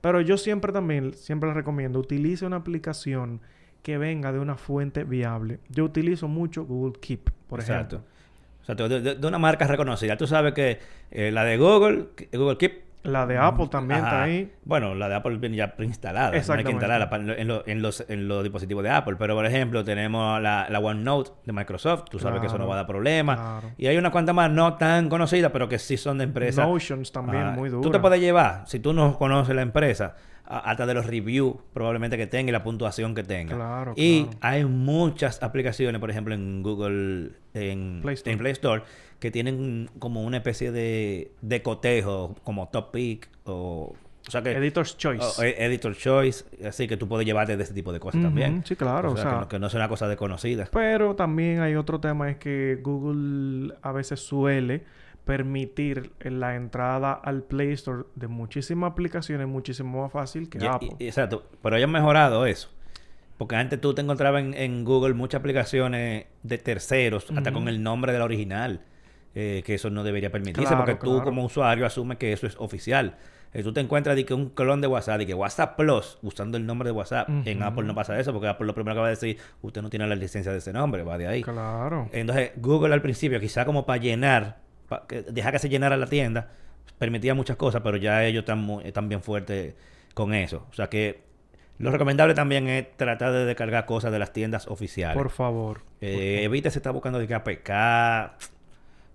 [0.00, 3.40] Pero yo siempre también, siempre les recomiendo, utilice una aplicación
[3.82, 5.58] que venga de una fuente viable.
[5.68, 7.96] Yo utilizo mucho Google Keep, por Exacto.
[7.96, 8.10] ejemplo.
[8.60, 10.16] Exacto, de, de- una marca reconocida.
[10.18, 10.78] Tú sabes que
[11.10, 12.89] eh, la de Google, Google Keep.
[13.02, 14.52] La de Apple también está ajá, ahí.
[14.64, 16.30] Bueno, la de Apple viene ya preinstalada.
[16.32, 17.08] No hay que instalarla
[17.38, 19.16] en, lo- en los, en los dispositivos de Apple.
[19.18, 22.04] Pero, por ejemplo, tenemos la, la OneNote de Microsoft.
[22.10, 23.34] Tú sabes que eso no Claro, va a dar problema.
[23.36, 23.70] claro.
[23.78, 26.66] Y hay unas cuantas más no tan conocidas, pero que sí son de empresas.
[26.66, 27.80] Notions también, Ah, muy duro.
[27.82, 30.14] Tú te puedes llevar, si tú no conoces la empresa,
[30.50, 33.54] a- hasta de los reviews probablemente que tenga y la puntuación que tenga.
[33.56, 34.38] Claro, y claro.
[34.42, 38.32] hay muchas aplicaciones, por ejemplo, en Google, en Play Store.
[38.32, 38.82] en Play Store,
[39.18, 43.94] que tienen como una especie de, de cotejo, como Top Pick o...
[44.28, 44.52] O sea que...
[44.52, 45.24] Editor's Choice.
[45.40, 48.62] o- e- editor Choice, así que tú puedes llevarte de ese tipo de cosas también.
[48.66, 50.68] sí, claro, O sea, o sea- que, no, que no es una cosa desconocida.
[50.72, 54.82] Pero también hay otro tema, es que Google a veces suele
[55.24, 60.90] permitir la entrada al Play Store de muchísimas aplicaciones muchísimo más fácil que Y- Apple.
[60.98, 62.68] y- exacto, pero ellos han mejorado eso.
[63.38, 67.82] Porque antes tú te encontrabas en, en Google muchas aplicaciones de terceros, hasta con el
[67.82, 68.82] nombre de la original,
[69.34, 72.56] eh, que eso no debería permitirse, Claro, porque tú como usuario asumes que eso es
[72.58, 73.16] oficial.
[73.52, 76.58] Eh, tú te encuentras de que un clon de WhatsApp, y que WhatsApp Plus, usando
[76.58, 77.62] el nombre de WhatsApp, en.
[77.62, 80.06] Apple no pasa eso, porque Apple lo primero que va a decir, usted no tiene
[80.06, 81.42] la licencia de ese nombre, va de ahí.
[81.42, 82.08] Claro.
[82.12, 84.58] Entonces, Google al principio, quizá como para llenar,
[85.30, 86.48] dejar que se llenara la tienda,
[86.98, 89.74] permitía muchas cosas, pero ya ellos están, muy- están bien fuertes
[90.14, 90.66] con eso.
[90.70, 91.22] O sea que
[91.78, 95.16] lo recomendable también es tratar de descargar cosas de las tiendas oficiales.
[95.16, 95.80] Por favor.
[96.00, 97.70] Eh, evite se está buscando de que APK.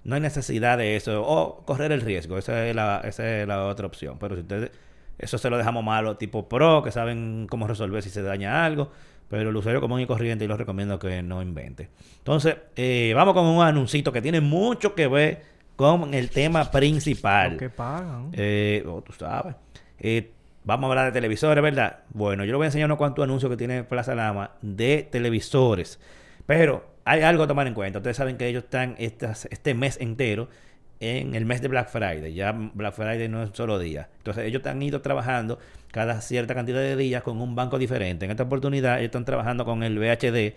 [0.03, 1.23] No hay necesidad de eso.
[1.25, 2.37] O correr el riesgo.
[2.37, 4.17] Esa es la, esa es la otra opción.
[4.19, 4.71] Pero si ustedes...
[5.17, 8.91] Eso se lo dejamos malo tipo pro, que saben cómo resolver si se daña algo.
[9.29, 11.89] Pero el usuario común y corriente, y lo recomiendo que no invente.
[12.17, 15.41] Entonces, eh, vamos con un anuncito que tiene mucho que ver
[15.75, 17.53] con el tema principal.
[17.53, 18.29] Lo que pagan.
[18.33, 19.55] Eh, oh, tú sabes.
[19.99, 20.31] Eh,
[20.63, 21.99] vamos a hablar de televisores, ¿verdad?
[22.09, 25.99] Bueno, yo le voy a enseñar unos cuantos anuncios que tiene Plaza Lama de televisores.
[26.45, 27.99] Pero hay algo a tomar en cuenta.
[27.99, 30.49] Ustedes saben que ellos están estas- este mes entero
[30.99, 32.33] en el mes de Black Friday.
[32.33, 34.09] Ya Black Friday no es un solo día.
[34.17, 35.59] Entonces ellos han ido trabajando
[35.91, 38.25] cada cierta cantidad de días con un banco diferente.
[38.25, 40.55] En esta oportunidad ellos están trabajando con el VHD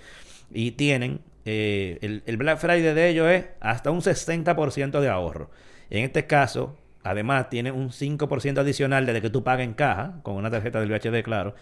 [0.52, 5.50] y tienen eh, el, Black Friday de ellos es hasta un 60% de ahorro.
[5.88, 10.34] En este caso, además, tiene un 5% adicional desde que tú pagas en caja, con
[10.34, 11.54] una tarjeta del VHD, claro,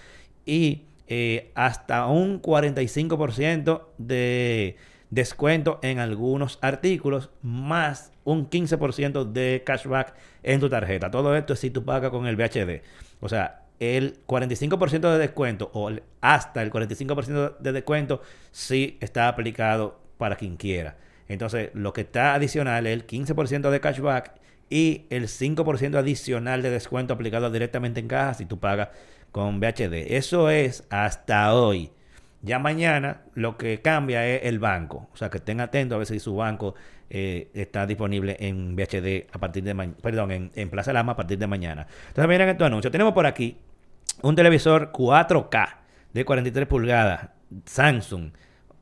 [0.45, 4.77] y eh, hasta un 45% de
[5.11, 11.13] descuento en algunos artículos, más un 15% de cashback en tu tarjeta.
[11.13, 12.83] Todo esto es si tú pagas con el VHD.
[13.21, 20.01] O sea, el 45% de descuento o hasta el 45% de descuento sí está aplicado
[20.19, 20.97] para quien quiera.
[21.29, 24.33] Entonces, lo que está adicional es el 15% de cashback
[24.71, 28.89] y el 5% adicional de descuento aplicado directamente en caja si tú pagas
[29.33, 30.15] con VHD.
[30.15, 31.91] Eso es hasta hoy.
[32.43, 35.09] Ya mañana lo que cambia es el banco.
[35.13, 36.75] O sea, que estén atentos a ver si su banco
[37.11, 39.97] eh, está disponible en VHD a partir de mañana.
[40.01, 41.87] Perdón, en, en Plaza Lama a partir de mañana.
[42.09, 42.93] Entonces, miren estos anuncios.
[42.93, 43.57] Tenemos por aquí
[44.29, 45.69] un televisor 4K
[46.13, 47.29] de 43 pulgadas,
[47.65, 48.31] Samsung.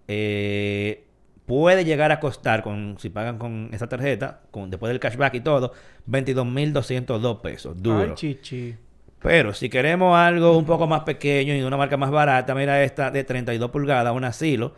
[0.08, 1.04] Eh,
[1.46, 5.40] puede llegar a costar, con, si pagan con esa tarjeta, con, después del cashback y
[5.40, 5.72] todo,
[6.08, 7.82] 22.202 pesos.
[7.82, 8.10] Duro.
[8.10, 8.76] Ay, chichi.
[9.20, 12.82] Pero si queremos algo un poco más pequeño y de una marca más barata, mira
[12.82, 14.74] esta de 32 pulgadas, un asilo.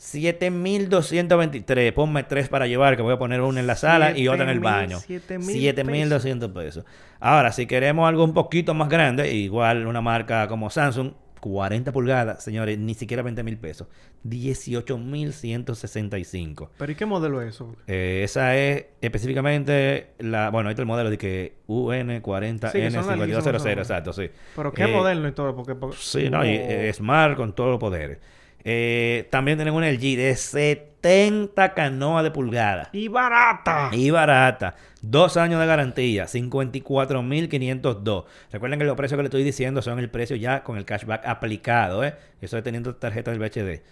[0.00, 1.92] 7.223.
[1.92, 4.50] Ponme tres para llevar, que voy a poner una en la sala y otra en
[4.50, 4.98] el 7.000, baño.
[4.98, 6.84] 7.000 7.200 pesos.
[7.20, 12.42] Ahora, si queremos algo un poquito más grande, igual una marca como Samsung, 40 pulgadas,
[12.44, 13.88] señores, ni siquiera 20 mil pesos.
[14.28, 16.68] 18.165.
[16.76, 17.74] ¿Pero y qué modelo es eso?
[17.86, 20.50] Eh, esa es específicamente la.
[20.50, 24.28] Bueno, ahí está el modelo de que Sí, que son larguísimos, UN4200, son- exacto, sí.
[24.56, 25.54] ¿Pero qué Eh, modelo y todo?
[25.56, 28.18] Porque, porque- Sí, no, y, eh, Smart con todos los poderes.
[28.64, 32.90] Eh, también tienen un LG de 70 canoas de pulgada.
[32.92, 33.90] ¡Y barata!
[33.92, 34.76] Y barata.
[35.02, 36.24] Dos años de garantía.
[36.26, 38.24] 54.502.
[38.52, 41.26] Recuerden que los precios que le estoy diciendo son el precio ya con el cashback
[41.26, 42.04] aplicado.
[42.04, 42.14] ¿eh?
[42.40, 43.82] Eso es teniendo tarjeta del VHD.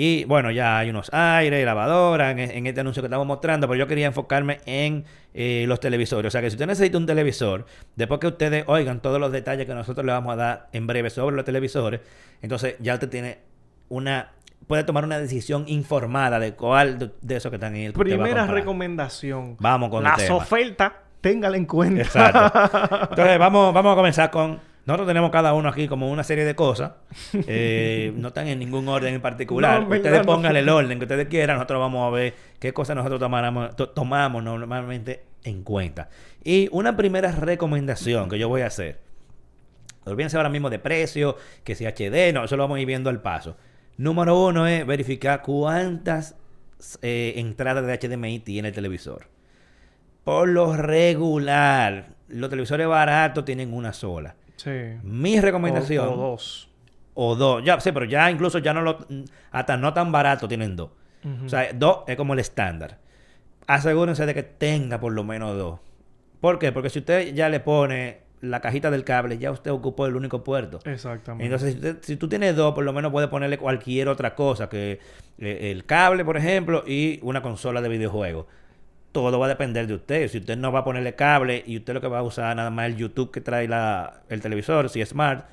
[0.00, 3.78] Y bueno, ya hay unos aires, lavadoras en, en este anuncio que estamos mostrando, pero
[3.78, 5.04] yo quería enfocarme en
[5.34, 6.28] eh, los televisores.
[6.28, 9.66] O sea que si usted necesita un televisor, después que ustedes oigan todos los detalles
[9.66, 12.00] que nosotros le vamos a dar en breve sobre los televisores,
[12.42, 13.38] entonces ya usted tiene
[13.88, 14.32] una
[14.66, 17.90] puede tomar una decisión informada de cuál de, de esos que están ahí.
[17.90, 19.56] Primera recomendación.
[19.60, 22.02] Vamos con Las ofertas, téngala en cuenta.
[22.02, 23.06] Exacto.
[23.10, 26.54] Entonces vamos, vamos a comenzar con nosotros tenemos cada uno aquí como una serie de
[26.54, 26.92] cosas.
[27.34, 29.82] Eh, no están en ningún orden en particular.
[29.82, 30.24] No, ustedes no.
[30.24, 31.56] pongan el orden que ustedes quieran.
[31.56, 36.08] Nosotros vamos a ver qué cosas nosotros tomáramos- to- tomamos normalmente en cuenta.
[36.42, 38.98] Y una primera recomendación que yo voy a hacer.
[40.04, 43.10] Olvídense ahora mismo de precio, que si HD, no, eso lo vamos a ir viendo
[43.10, 43.58] al paso.
[43.98, 46.36] Número uno es verificar cuántas
[47.02, 49.26] eh, entradas de HDMI tiene el televisor.
[50.22, 54.36] Por lo regular, los televisores baratos tienen una sola.
[54.56, 54.70] Sí.
[55.02, 56.06] Mi recomendación.
[56.06, 56.70] O, o dos.
[57.14, 57.64] o dos.
[57.64, 59.04] Ya, sí, pero ya incluso ya no lo.
[59.50, 60.90] Hasta no tan barato tienen dos.
[61.44, 62.98] O sea, dos es como el estándar.
[63.66, 65.80] Asegúrense de que tenga por lo menos dos.
[66.40, 66.70] ¿Por qué?
[66.70, 70.44] Porque si usted ya le pone la cajita del cable, ya usted ocupó el único
[70.44, 70.78] puerto.
[70.84, 71.44] Exactamente.
[71.44, 74.68] Entonces, si, usted- si tú tienes dos, por lo menos puede ponerle cualquier otra cosa,
[74.68, 75.00] que
[75.38, 78.46] eh, el cable, por ejemplo, y una consola de videojuegos.
[79.12, 80.28] Todo va a depender de usted.
[80.28, 82.70] Si usted no va a ponerle cable y usted lo que va a usar nada
[82.70, 85.46] más el YouTube que trae la, el televisor, si es smart,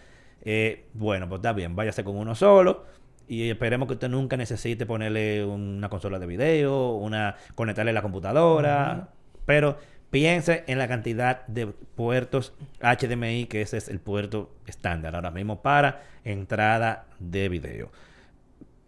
[0.43, 2.85] eh, bueno, pues está bien, váyase con uno solo.
[3.27, 9.09] Y esperemos que usted nunca necesite ponerle una consola de video, una conectarle la computadora.
[9.47, 9.77] Pero
[10.15, 15.61] piense en la cantidad de puertos HDMI, que ese es el puerto estándar ahora mismo
[15.61, 17.91] para entrada de video.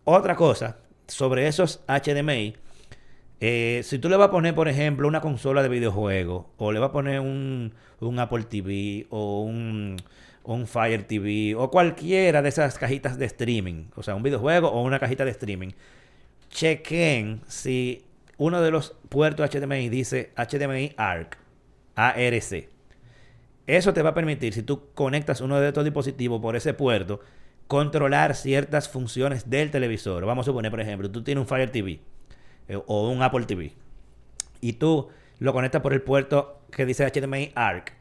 [0.06, 2.56] Otra cosa, sobre esos HDMI,
[3.42, 6.80] eh, si tú le vas a poner, por ejemplo, una consola de videojuegos, o le
[6.80, 9.98] vas a poner un, un Apple TV, o un,
[10.46, 14.82] un Fire TV, o cualquiera de esas cajitas de streaming, o sea, un videojuego o
[14.82, 15.72] una cajita de streaming,
[16.50, 18.07] chequen si
[18.38, 21.38] uno de los puertos HDMI dice HDMI ARC,
[21.95, 22.69] ARC.
[23.65, 27.19] Eso te va a permitir, si tú conectas uno de estos dispositivos por ese puerto,
[27.67, 30.26] controlar ciertas funciones del televisor.
[30.26, 32.00] Vamos a suponer, por ejemplo, tú tienes un Fire TV
[32.69, 33.73] eh, o un Apple TV
[34.62, 37.93] y tú lo conectas por el puerto que dice HDMI ARC.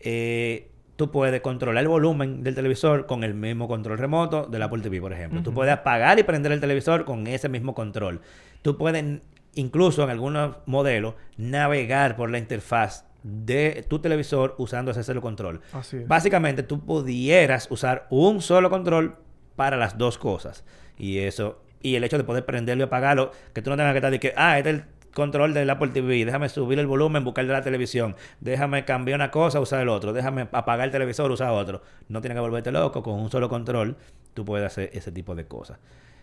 [0.00, 4.80] eh, tú puedes controlar el volumen del televisor con el mismo control remoto del Apple
[4.82, 5.42] TV, por ejemplo.
[5.42, 8.20] Tú puedes apagar y prender el televisor con ese mismo control.
[8.62, 9.20] Tú puedes,
[9.56, 15.60] incluso en algunos modelos, navegar por la interfaz de tu televisor usando ese celo control.
[15.72, 16.08] Así es.
[16.08, 19.16] Básicamente, tú pudieras usar un solo control
[19.56, 20.64] para las dos cosas.
[20.98, 23.98] Y eso, y el hecho de poder prenderlo y apagarlo, que tú no tengas que
[23.98, 27.24] estar de que, ah, este es el control del Apple TV, déjame subir el volumen,
[27.24, 31.30] buscar de la televisión, déjame cambiar una cosa, usar el otro, déjame apagar el televisor,
[31.30, 31.82] usar otro.
[32.08, 33.96] No tienes que volverte loco, con un solo control
[34.34, 35.78] tú puedes hacer ese tipo de cosas.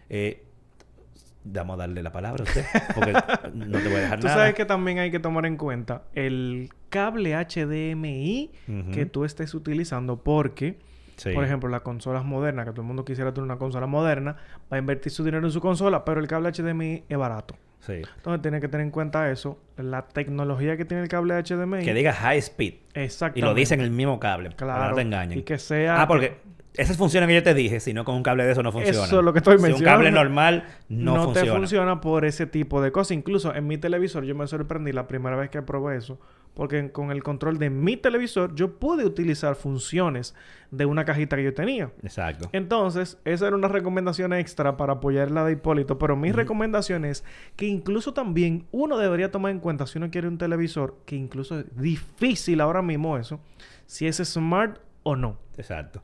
[0.10, 0.44] Eh,
[1.43, 3.13] vamos a darle la palabra a usted, porque
[3.54, 4.38] no te voy a dejar Tú nada.
[4.39, 8.51] sabes que también hay que tomar en cuenta el cable HDMI
[8.93, 10.77] que tú estés utilizando porque,
[11.17, 11.32] Sí.
[11.34, 14.38] por ejemplo, las consolas modernas, que todo el mundo quisiera tener una consola moderna,
[14.71, 17.56] va a invertir su dinero en su consola, pero el cable HDMI es barato.
[17.80, 18.01] Sí.
[18.15, 21.84] Entonces tiene que tener en cuenta eso, la tecnología que tiene el cable HDMI.
[21.84, 22.75] Que diga high speed.
[22.93, 23.39] Exactamente.
[23.39, 24.49] Y lo dice en el mismo cable.
[24.51, 24.89] Para Claro.
[24.91, 25.39] no te engañen.
[25.39, 26.01] Y que sea...
[26.01, 26.38] Ah, porque
[26.75, 29.03] esas funciones que yo te dije, si no con un cable de eso no funciona.
[29.05, 29.97] Eso es lo que estoy Si un mencionando.
[29.97, 31.51] cable normal no, no, funciona.
[31.51, 33.12] te funciona por ese tipo de cosas.
[33.12, 36.19] Incluso en mi televisor yo me sorprendí la primera vez que probé eso.
[36.53, 40.36] Porque con el control de mi televisor yo pude utilizar funciones
[40.69, 41.91] de una cajita que yo tenía.
[42.03, 42.49] Exacto.
[42.51, 45.97] Entonces, esa era una recomendación extra para apoyar la de Hipólito.
[45.97, 47.23] Pero mi recomendación es
[47.55, 51.57] que incluso también uno debería tomar en cuenta si uno quiere un televisor, que incluso
[51.60, 53.39] es difícil ahora mismo eso,
[53.86, 55.38] si es smart o no.
[55.57, 56.03] Exacto.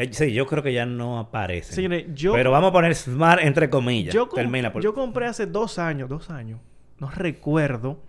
[0.00, 1.72] Eh, sí, yo creo que ya no aparece.
[1.74, 2.32] Señores, yo...
[2.32, 4.14] Pero vamos a poner smart entre comillas.
[4.14, 4.82] Yo, com- Termina por...
[4.82, 6.60] yo compré hace dos años, dos años,
[6.98, 8.00] no recuerdo,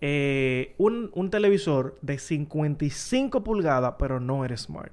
[0.00, 4.92] eh, un, un televisor de 55 pulgadas, pero no era smart.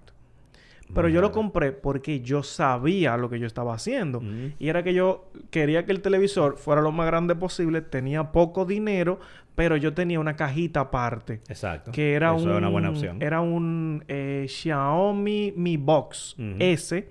[0.93, 4.21] Pero yo lo compré porque yo sabía lo que yo estaba haciendo.
[4.57, 8.65] Y era que yo quería que el televisor fuera lo más grande posible, tenía poco
[8.65, 9.19] dinero,
[9.55, 11.41] pero yo tenía una cajita aparte.
[11.47, 11.91] Exacto.
[11.91, 12.51] Que era Eso un...
[12.51, 13.21] una buena opción.
[13.21, 16.55] Era un eh, Xiaomi Mi Box Ujú.
[16.59, 17.09] S,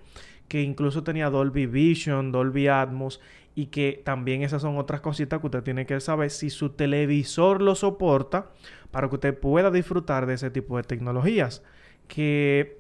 [0.49, 3.21] que incluso tenía Dolby Vision, Dolby Atmos,
[3.55, 7.61] y que también esas son otras cositas que usted tiene que saber si su televisor
[7.61, 8.51] lo soporta
[8.91, 11.63] para que usted pueda disfrutar de ese tipo de tecnologías.
[12.07, 12.78] Que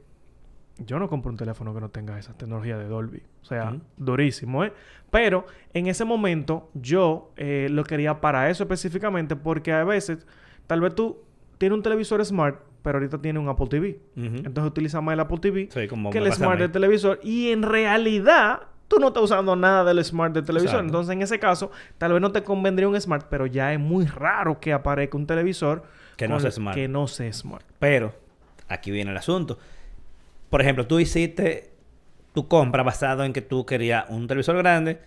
[0.78, 3.22] yo no compro un teléfono que no tenga esa tecnología de Dolby.
[3.42, 4.72] O sea, durísimo, ¿eh?
[5.10, 10.26] Pero en ese momento yo eh, lo quería para eso específicamente porque a veces,
[10.66, 11.22] tal vez tú
[11.58, 14.00] tienes un televisor smart, pero ahorita tienes un Apple TV.
[14.16, 17.18] Entonces utiliza más el Apple TV Sí, como que el smart del televisor.
[17.22, 20.76] Y en realidad, tú no estás usando nada del smart del televisor.
[20.76, 20.86] Exacto.
[20.86, 24.06] Entonces, en ese caso, tal vez no te convendría un smart, pero ya es muy
[24.06, 25.82] raro que aparezca un televisor
[26.16, 26.74] Que no sea smart.
[26.76, 27.64] Que no sea smart.
[27.78, 28.14] Pero
[28.68, 29.58] aquí viene el asunto.
[30.50, 31.70] Por ejemplo, tú hiciste
[32.34, 35.00] tu compra basado en que tú querías un televisor grande,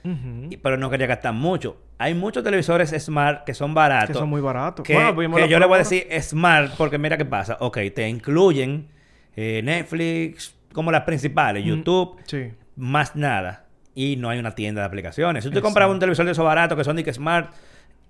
[0.61, 1.77] pero no querías gastar mucho.
[1.97, 4.07] Hay muchos televisores smart que son baratos.
[4.09, 4.85] Que son muy baratos.
[4.85, 7.57] Que, Bueno, pues, que la yo le voy a decir smart porque mira qué pasa.
[7.59, 8.87] Ok, te incluyen
[9.35, 12.49] eh, Netflix como las principales, Mm, YouTube, Sí.
[12.75, 13.65] más nada.
[13.95, 15.43] Y no hay una tienda de aplicaciones.
[15.43, 17.51] Si tú te compras un televisor de esos baratos que son de que Smart,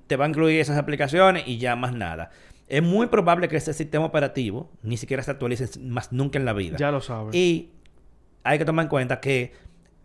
[0.08, 2.30] te va a incluir esas aplicaciones y ya más nada.
[2.71, 6.53] Es muy probable que ese sistema operativo ni siquiera se actualice más nunca en la
[6.53, 6.77] vida.
[6.77, 7.36] Ya lo sabes.
[7.36, 7.69] Y
[8.43, 9.51] hay que tomar en cuenta que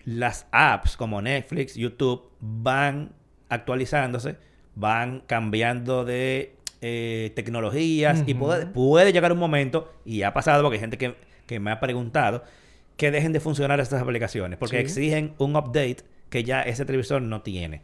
[0.05, 3.13] las apps como Netflix, YouTube van
[3.49, 4.37] actualizándose,
[4.75, 10.75] van cambiando de eh, tecnologías y puede, puede llegar un momento, y ha pasado porque
[10.77, 11.15] hay gente que,
[11.47, 12.43] que me ha preguntado,
[12.97, 14.83] que dejen de funcionar estas aplicaciones porque Sí.
[14.83, 15.99] exigen un update
[16.31, 17.83] que ya ese televisor no tiene.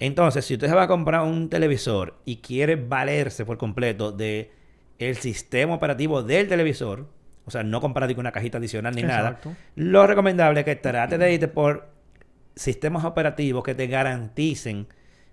[0.00, 4.52] Entonces, si usted se va a comprar un televisor y quiere valerse por completo de
[4.98, 7.06] el sistema operativo del televisor,
[7.44, 9.40] o sea, no comprar con una cajita adicional ni nada,
[9.74, 11.88] lo recomendable es que trate de irte por
[12.54, 14.86] sistemas operativos que te garanticen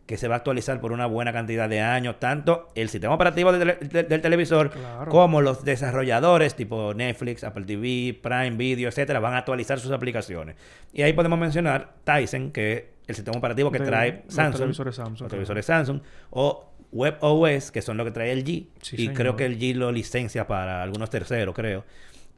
[0.05, 3.51] que se va a actualizar por una buena cantidad de años, tanto el sistema operativo
[3.51, 5.09] del, tele- del- del televisor Claro.
[5.11, 10.55] como los desarrolladores tipo Netflix, Apple TV, Prime Video, etcétera, van a actualizar sus aplicaciones.
[10.93, 14.95] Y ahí podemos mencionar Tyson, que el sistema operativo que De trae los Samsung, televisores
[14.95, 15.99] Samsung, los televisores Samsung,
[16.31, 19.13] o WebOS, que son lo que trae el G, Sí, y señor.
[19.13, 21.83] creo que el G lo licencia para algunos terceros, creo.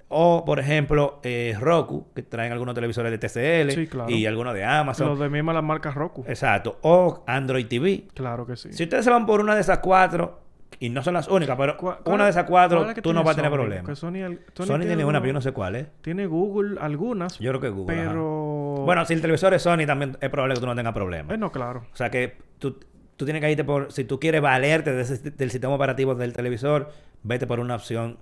[0.10, 4.10] O, por ejemplo, eh, Roku, que traen algunos televisores de TCL Sí, claro.
[4.10, 5.10] y algunos de Amazon.
[5.10, 6.24] Los de misma las marcas Roku.
[6.28, 6.80] Exacto.
[6.82, 8.08] O Android TV.
[8.14, 8.72] Claro que sí.
[8.72, 10.40] Si ustedes se van por una de esas cuatro,
[10.80, 13.34] y no son las únicas, pero ¿Cuál- cuál- una de esas cuatro, tú no vas
[13.34, 13.98] a tener problemas.
[14.00, 15.88] Sony, tiene una, pero yo no sé cuál es.
[16.02, 17.40] Tiene Google algunas.
[17.40, 18.00] Yo creo que Google.
[18.02, 18.10] ajá.
[18.12, 18.84] pero...
[18.86, 21.34] Bueno, si el televisor es Sony, también es probable que tú no tengas problemas.
[21.34, 21.86] Eh, no, claro.
[21.92, 22.80] O sea que tú,
[23.16, 26.32] tú tienes que irte por, si tú quieres valerte de ese- del sistema operativo del
[26.34, 26.92] televisor,
[27.24, 28.18] vete por una opción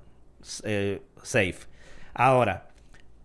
[0.63, 1.56] eh, safe.
[2.13, 2.70] Ahora,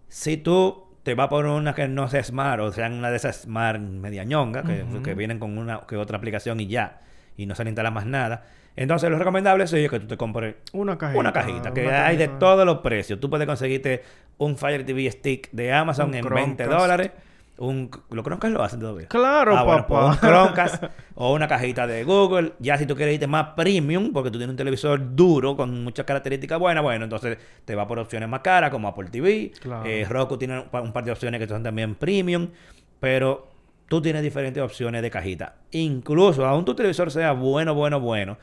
[0.08, 3.42] si tú te vas por una que no sea smart, o sea, una de esas
[3.42, 7.00] smart media ñonga, que, que vienen con una que otra aplicación y ya,
[7.36, 8.44] y no se le instala más nada,
[8.82, 11.18] entonces lo recomendable es que tú te compres Una cajita.
[11.20, 13.20] una cajita, que una hay de todos los precios.
[13.20, 14.02] Tú puedes conseguirte
[14.38, 16.70] un Fire TV Stick de Amazon Un en 20 Chromecast.
[16.80, 17.10] dólares.
[17.58, 19.06] Un, ¿Lo Chromecast lo hacen todavía?
[19.08, 19.88] Claro, Ah, bueno, papá.
[20.18, 22.54] pues un Chromecast o una cajita de Google.
[22.58, 26.06] Ya si tú quieres irte más premium, porque tú tienes un televisor duro con muchas
[26.06, 29.52] características buenas, bueno, entonces te va por opciones más caras como Apple TV.
[29.60, 29.84] Claro.
[29.84, 32.48] Eh, Roku tiene un par de opciones que son también premium,
[32.98, 33.46] pero
[33.88, 35.56] tú tienes diferentes opciones de cajita.
[35.72, 38.38] Incluso, aún tu televisor sea bueno, bueno, bueno.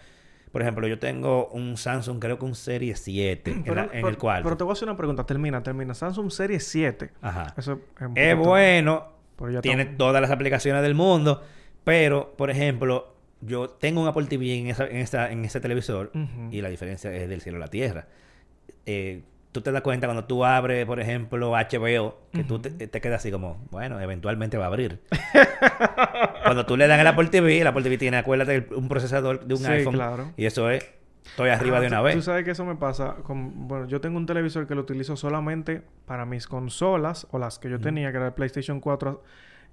[0.52, 3.90] Por ejemplo, yo tengo un Samsung, creo que un Serie 7 en, Pero- la- en
[3.92, 4.44] pero- el cual.
[4.44, 5.26] Pero te voy a hacer una pregunta.
[5.26, 5.94] Termina, termina.
[5.94, 7.12] Samsung Serie 7.
[7.22, 7.54] Ajá.
[7.58, 7.80] Eso es,
[8.16, 9.08] Es bueno,
[9.38, 11.44] Pero tiene todas las aplicaciones del mundo,
[11.84, 16.12] pero, por ejemplo, yo tengo un Apple TV en, esa, en, esa- en ese televisor
[16.50, 18.08] y la diferencia es del cielo a la tierra.
[18.86, 23.02] Eh, tú te das cuenta cuando tú abres, por ejemplo, HBO, que tú te, te
[23.02, 25.02] quedas así como, bueno, eventualmente va a abrir.
[26.44, 29.54] cuando tú le das el Apple TV, el Apple TV tiene, acuérdate, un procesador de
[29.54, 29.94] un Sí, iPhone.
[29.94, 30.32] claro.
[30.38, 30.88] Y eso es,
[31.26, 32.16] estoy arriba Ah, de una vez.
[32.16, 33.68] Tú sabes que eso me pasa con...
[33.68, 37.70] Bueno, yo tengo un televisor que lo utilizo solamente para mis consolas o las que
[37.70, 39.24] yo tenía, que era el PlayStation 4,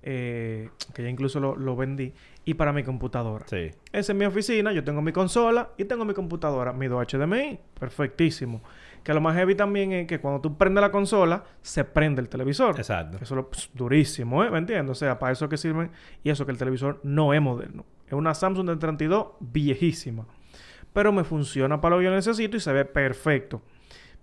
[0.07, 2.13] eh, que ya incluso lo, lo vendí,
[2.45, 3.47] y para mi computadora.
[3.49, 3.71] Sí.
[3.93, 7.59] Esa es mi oficina, yo tengo mi consola y tengo mi computadora, mi 2 HDMI,
[7.79, 8.63] perfectísimo.
[9.05, 12.29] Que lo más heavy también es que cuando tú prendes la consola, se prende el
[12.29, 12.75] televisor.
[12.77, 13.19] Exacto.
[13.21, 14.51] Eso es lo- pss, durísimo, ¿eh?
[14.51, 14.91] ¿Me entiendes?
[14.91, 15.91] O sea, para eso que sirven
[16.23, 17.85] y eso que el televisor no es moderno.
[18.07, 20.27] Es una Samsung del 32 viejísima.
[20.93, 23.61] Pero me funciona para lo que yo necesito y se ve perfecto.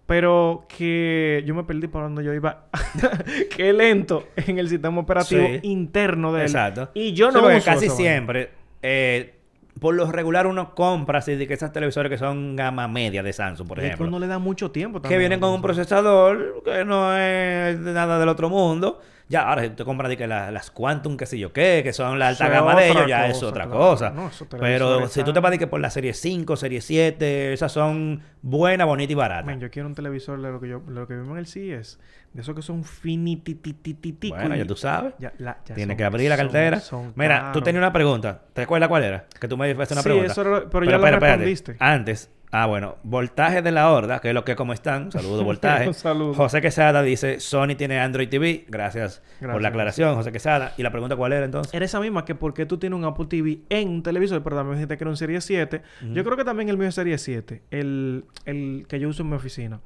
[0.08, 2.66] Pero que yo me perdí por donde yo iba.
[3.56, 5.60] Qué lento en el sistema operativo Sí.
[5.64, 6.46] interno de él.
[6.48, 6.90] Exacto.
[6.94, 8.50] Y yo Sí, no uso casi siempre,
[8.82, 9.36] eh,
[9.82, 13.34] por lo regular uno compra así de que esos televisores que son gama media de
[13.34, 14.08] Samsung, por ejemplo.
[14.08, 18.30] uno le da mucho tiempo que vienen con un procesador que no es nada del
[18.30, 19.02] otro mundo.
[19.28, 21.94] Ya, ahora si tú compras de que la- las Quantum, qué sé yo qué, que
[21.94, 23.80] son la alta gama de ellos, ya es otra claro.
[23.80, 24.10] cosa.
[24.12, 24.30] No,
[24.60, 28.22] Pero si tú te vas de que por la serie 5, serie 7, esas son
[28.42, 29.46] buenas, bonitas y baratas.
[29.46, 31.98] Men, yo quiero un televisor de lo que yo, lo que vimos en el CES.
[32.34, 34.40] De esos que son finitititititicos.
[34.40, 35.14] Bueno, ya tú sabes.
[35.20, 36.80] Ya, la- ya Tienes son- que abrir la cartera.
[36.80, 38.42] son Mira, tú tenías una pregunta.
[38.54, 39.26] ¿Te acuerdas cuál era?
[39.40, 40.32] Que tú me hiciste una Sí, pregunta.
[40.32, 41.26] eso era- pero ya la espérate.
[41.28, 41.76] respondiste.
[41.80, 45.12] Antes, ah, bueno, voltaje de la horda, que es lo que como están.
[45.12, 45.92] Saludos, voltaje.
[46.36, 48.64] José Quesada dice: Sony tiene Android TV.
[48.70, 49.62] Gracias, por Gracias.
[49.64, 50.74] la aclaración, José Quesada.
[50.78, 51.74] Y la pregunta, ¿cuál era entonces?
[51.74, 54.56] Era esa misma que por qué tú tienes un Apple TV en un televisor, pero
[54.56, 55.82] también me dijiste que era un Serie 7.
[56.14, 59.30] Yo creo que también el mío es Serie 7, el, el que yo uso en
[59.32, 59.82] mi oficina.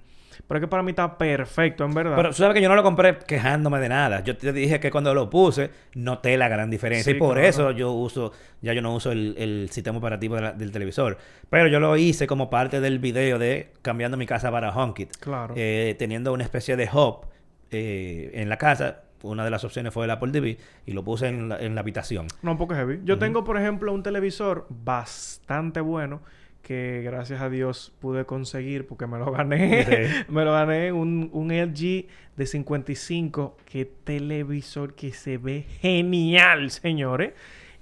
[0.47, 2.15] Pero es que para mí está perfecto, en verdad.
[2.15, 4.23] Pero tú sabes que yo no lo compré quejándome de nada.
[4.23, 7.11] Yo te dije que cuando lo puse, noté la gran diferencia.
[7.11, 7.47] Sí, y por claro.
[7.47, 8.31] eso yo uso,
[8.61, 11.17] ya yo no uso el, el sistema operativo de la- del televisor.
[11.49, 15.17] Pero yo lo hice como parte del video de cambiando mi casa para HomeKit.
[15.17, 15.53] Claro.
[15.57, 17.25] Eh, teniendo una especie de hub
[17.71, 19.01] eh, en la casa.
[19.23, 21.81] Una de las opciones fue el Apple TV y lo puse en la, en la
[21.81, 22.27] habitación.
[22.43, 22.99] No, poco heavy.
[23.05, 26.21] Yo tengo, por ejemplo, un televisor bastante bueno
[26.65, 29.85] que gracias a Dios pude conseguir porque me lo gané.
[29.85, 30.25] Sí.
[30.29, 33.55] me lo gané un, un LG de 55.
[33.65, 37.33] Qué televisor que se ve genial, señores.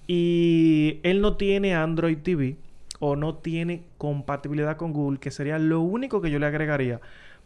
[0.06, 2.58] Y él no tiene Android TV
[3.00, 7.00] o no tiene compatibilidad con Google, que sería lo único que yo le agregaría.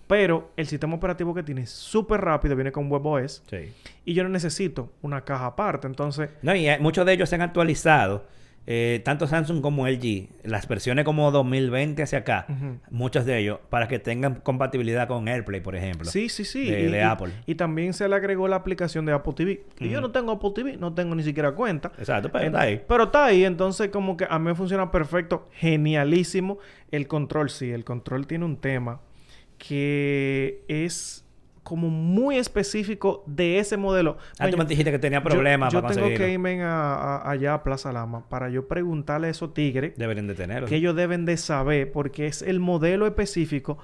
[0.08, 3.44] Pero el sistema operativo que tiene es súper rápido, viene con WebOS.
[3.48, 3.74] Sí.
[4.06, 5.86] Y yo no necesito una caja aparte.
[5.86, 8.26] Entonces, No, y eh, muchos de ellos se han actualizado.
[8.70, 12.46] Eh, tanto Samsung como LG, las versiones como 2020 hacia acá,
[12.92, 16.06] muchos de ellos, para que tengan compatibilidad con AirPlay, por ejemplo.
[16.12, 16.70] Sí, sí, sí.
[16.70, 17.32] De, y, de y- Apple.
[17.46, 19.64] Y también se le agregó la aplicación de Apple TV.
[19.80, 21.94] Y yo no tengo Apple TV, no tengo ni siquiera cuenta.
[21.98, 22.82] Exacto, pero está ahí.
[22.86, 26.58] Pero está ahí, entonces como que a mí funciona perfecto, genialísimo.
[26.92, 29.00] El control, sí, el control tiene un tema
[29.58, 31.26] que es
[31.68, 34.18] como muy específico de ese modelo.
[34.40, 36.26] Ah, tú me dijiste que tenía yo- problemas yo, para tengo conseguirlo.
[36.26, 40.28] que irme a- a- allá a Plaza Lama para yo preguntarle a esos tigres Deberían
[40.28, 40.68] de tenerlo.
[40.68, 43.78] que ellos deben de saber porque es el modelo específico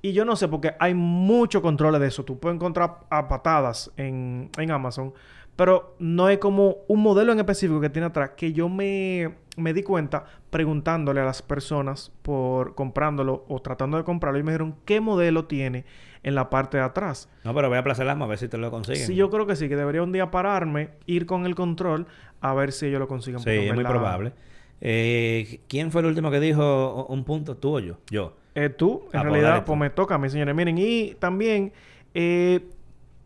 [0.00, 2.24] y yo no sé porque hay mucho control de eso.
[2.24, 5.12] Tú puedes encontrar a patadas en, en Amazon,
[5.56, 9.72] pero no es como un modelo en específico que tiene atrás que yo me, me
[9.74, 14.74] di cuenta preguntándole a las personas por comprándolo o tratando de comprarlo y me dijeron
[14.84, 15.84] qué modelo tiene
[16.26, 17.28] en la parte de atrás.
[17.44, 19.06] No, pero voy a Plaza Lama a ver si te lo consiguen.
[19.06, 22.06] Sí, yo creo que sí, que debería un día pararme, ir con el control
[22.40, 23.38] a ver si ellos lo consiguen.
[23.40, 24.32] Sí, es muy probable.
[24.80, 27.56] Eh, ¿Quién fue el último que dijo un punto?
[27.56, 27.98] ¿Tú o yo?
[28.10, 28.36] Yo.
[28.56, 30.52] Eh, tú, en Ah, pues realidad, pues me toca a mí, señores.
[30.54, 31.72] Miren, y también,
[32.12, 32.68] eh,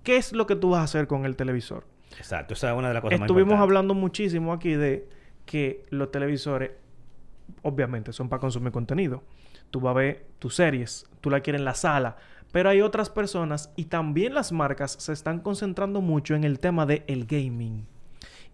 [0.03, 1.87] ¿qué es lo que tú vas a hacer con el televisor?
[2.19, 2.53] Exacto.
[2.53, 5.09] Esa es una de las cosas más Estuvimos hablando muchísimo aquí de
[5.47, 6.73] que los televisores,
[7.63, 9.23] obviamente, son para consumir contenido.
[9.71, 12.17] Tú vas a ver tus series, tú la quieres en la sala,
[12.53, 16.87] pero hay otras personas y también las marcas se están concentrando mucho en el tema
[16.87, 17.87] del el gaming.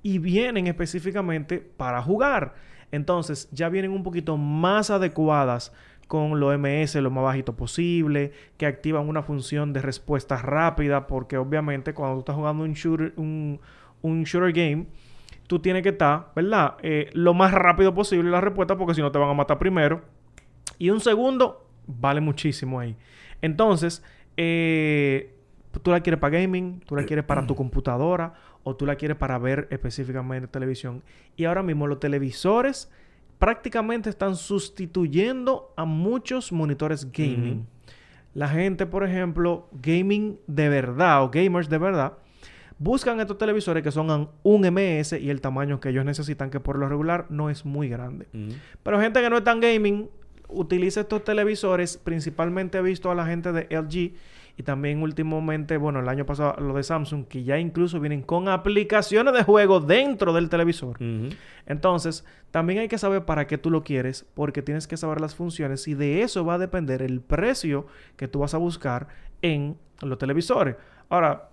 [0.03, 2.55] Y vienen específicamente para jugar.
[2.93, 5.73] Entonces, ya vienen un poquito más adecuadas
[6.07, 11.37] con lo MS lo más bajito posible, que activan una función de respuesta rápida, porque
[11.37, 13.61] obviamente cuando tú estás jugando un shooter, un,
[14.03, 14.87] un shooter game,
[15.47, 16.77] tú tienes que estar, ¿verdad?
[16.83, 20.03] Eh, lo más rápido posible la respuesta, porque si no te van a matar primero.
[20.79, 22.97] Y un segundo vale muchísimo ahí.
[23.43, 24.03] Entonces,
[24.37, 25.35] eh,
[25.83, 28.35] tú la quieres para gaming, tú la quieres para tu computadora
[28.65, 31.03] o tú la quieres para ver específicamente televisión.
[31.37, 32.91] Y ahora mismo los televisores
[33.39, 37.67] prácticamente están sustituyendo a muchos monitores gaming.
[38.35, 42.15] La gente, por ejemplo, gaming de verdad o gamers de verdad,
[42.79, 46.79] buscan estos televisores que son un MS y el tamaño que ellos necesitan, que por
[46.79, 48.27] lo regular no es muy grande.
[48.33, 48.49] Mm.
[48.83, 50.09] Pero gente que no es tan gaming
[50.49, 51.97] utiliza estos televisores.
[51.97, 54.15] Principalmente he visto a la gente de LG
[54.59, 58.49] y también últimamente, bueno, el año pasado lo de Samsung, que ya incluso vienen con
[58.49, 60.97] aplicaciones de juego dentro del televisor.
[61.67, 65.35] Entonces, también hay que saber para qué tú lo quieres, porque tienes que saber las
[65.35, 67.87] funciones y de eso va a depender el precio
[68.17, 69.09] que tú vas a buscar
[69.43, 70.77] en los televisores.
[71.11, 71.51] Ahora,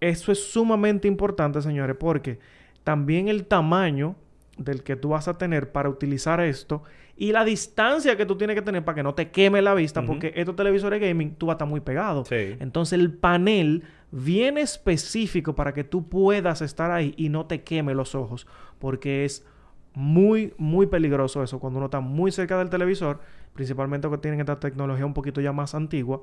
[0.00, 2.38] eso es sumamente importante, señores, porque
[2.84, 4.14] también el tamaño
[4.58, 6.84] del que tú vas a tener para utilizar esto
[7.16, 10.02] y la distancia que tú tienes que tener para que no te queme la vista,
[10.04, 12.24] porque estos televisores gaming tú vas a estar muy pegado.
[12.24, 12.56] Sí.
[12.58, 17.94] Entonces el panel viene específico para que tú puedas estar ahí y no te queme
[17.94, 18.46] los ojos,
[18.78, 19.46] porque es
[19.94, 23.20] muy, muy peligroso eso cuando uno está muy cerca del televisor,
[23.54, 26.22] principalmente que tienen esta tecnología un poquito ya más antigua,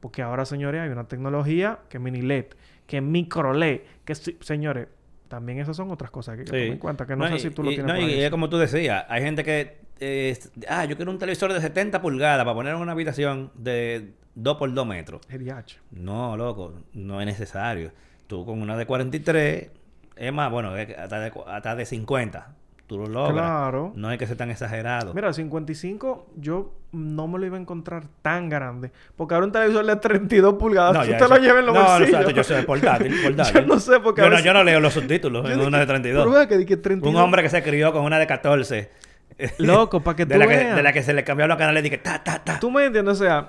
[0.00, 2.46] porque ahora, señores, hay una tecnología que es mini LED,
[2.86, 4.88] que es micro LED, que señores,
[5.28, 6.58] también esas son otras cosas que hay que Sí.
[6.58, 8.22] tomar en cuenta, que no, sé y- si tú lo y- tienes no, por y
[8.24, 8.30] ahí.
[8.30, 9.78] como tú decías, hay gente que...
[10.00, 14.12] eh, ah, yo quiero un televisor de 70 pulgadas para poner en una habitación de
[14.34, 15.20] 2 por 2 metros.
[15.30, 15.78] RDH.
[15.92, 17.92] No, loco, no es necesario.
[18.26, 19.70] Tú con una de 43,
[20.16, 22.54] es más, bueno, hasta de, hasta de 50,
[22.86, 23.32] tú lo logras.
[23.32, 23.92] Claro.
[23.96, 25.12] No hay que ser tan exagerado.
[25.14, 28.90] Mira, 55 yo no me lo iba a encontrar tan grande.
[29.16, 31.88] Porque ahora un televisor de 32 pulgadas, No, eso- lo llevas en los no, no,
[31.88, 32.08] bolsillos.
[32.10, 33.60] exacto, yo sé, portátil, portátil.
[33.62, 35.78] yo no sé porque yo, no, veces- yo no leo los subtítulos en dije, una
[35.80, 36.32] de Pero 32.
[36.34, 37.14] vea que di que 32.
[37.14, 38.90] Un hombre que se crió con una de 14.
[39.58, 40.76] Loco, para que de tú la que, veas.
[40.76, 42.58] de la que se le cambiaron los canales y que ta, ta, ta.
[42.60, 43.48] Tú me entiendes, o sea,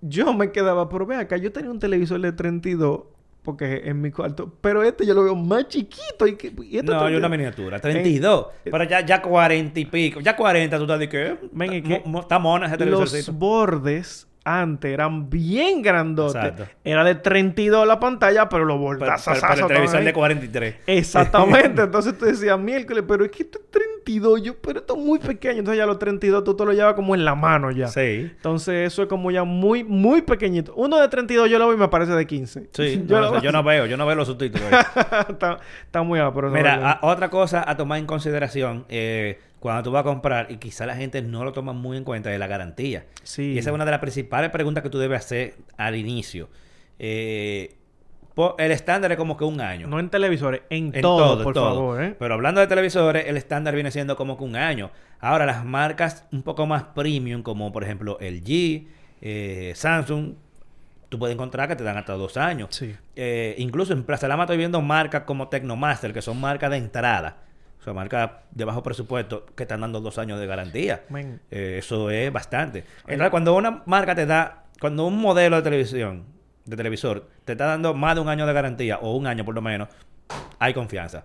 [0.00, 3.02] yo me quedaba, pero ve acá, yo tenía un televisor de 32
[3.42, 6.90] porque en mi cuarto, pero este yo lo veo más chiquito y, que, y este
[6.92, 7.18] No, 32.
[7.18, 8.46] una miniatura, 32.
[8.64, 10.20] Pero ya, ya 40 y pico.
[10.20, 11.36] Ya 40, tú estás de que.
[11.52, 13.32] Men, es mo- que mo- Está mona ese los televisorcito.
[13.32, 16.36] bordes antes eran bien grandotes.
[16.36, 16.64] Exacto.
[16.84, 19.38] Era de 32 la pantalla, pero los Pero, voltazos.
[19.40, 20.74] pero- pero el televisor de 43.
[20.86, 21.82] Exactamente.
[21.82, 24.42] Entonces tú decías, miércoles, pero es que esto es 32.
[24.42, 25.58] Yo, pero esto es muy pequeño.
[25.60, 27.88] Entonces ya los 32 tú te lo llevas como en la mano ya.
[27.88, 28.30] Sí.
[28.36, 30.72] Entonces eso es como ya muy, muy pequeñito.
[30.76, 32.68] Uno de 32 yo lo veo y me parece de 15.
[32.72, 34.68] Sí, yo, no, lo yo veo, yo no veo los subtítulos.
[35.28, 39.90] está, está muy pero Mira, a- otra cosa a tomar en consideración eh, cuando tú
[39.90, 42.46] vas a comprar, y quizá la gente no lo toma muy en cuenta, es la
[42.46, 43.06] garantía.
[43.22, 43.52] Sí.
[43.54, 46.48] Y esa es una de las principales preguntas que tú debes hacer al inicio.
[46.98, 47.74] Eh,
[48.58, 49.88] el estándar es como que un año.
[49.88, 51.74] No en televisores, en, En todo, todo, por todo.
[51.74, 52.14] favor, ¿eh?
[52.18, 54.90] Pero hablando de televisores, el estándar viene siendo como que un año.
[55.20, 58.86] Ahora, las marcas un poco más premium, como por ejemplo LG,
[59.20, 60.34] eh, Samsung,
[61.08, 62.68] tú puedes encontrar que te dan hasta dos años.
[62.70, 62.94] Sí.
[63.16, 67.38] Eh, incluso en Plaza Lama estoy viendo marcas como Tecnomaster, que son marcas de entrada.
[67.88, 71.04] Sea, marcas de bajo presupuesto que están dando dos años de garantía.
[71.50, 72.84] Eh, eso es bastante.
[73.06, 76.24] Entonces, cuando una marca te da, cuando un modelo de televisión,
[76.66, 79.54] de televisor, te está dando más de un año de garantía, o un año por
[79.54, 79.88] lo menos,
[80.58, 81.24] hay confianza.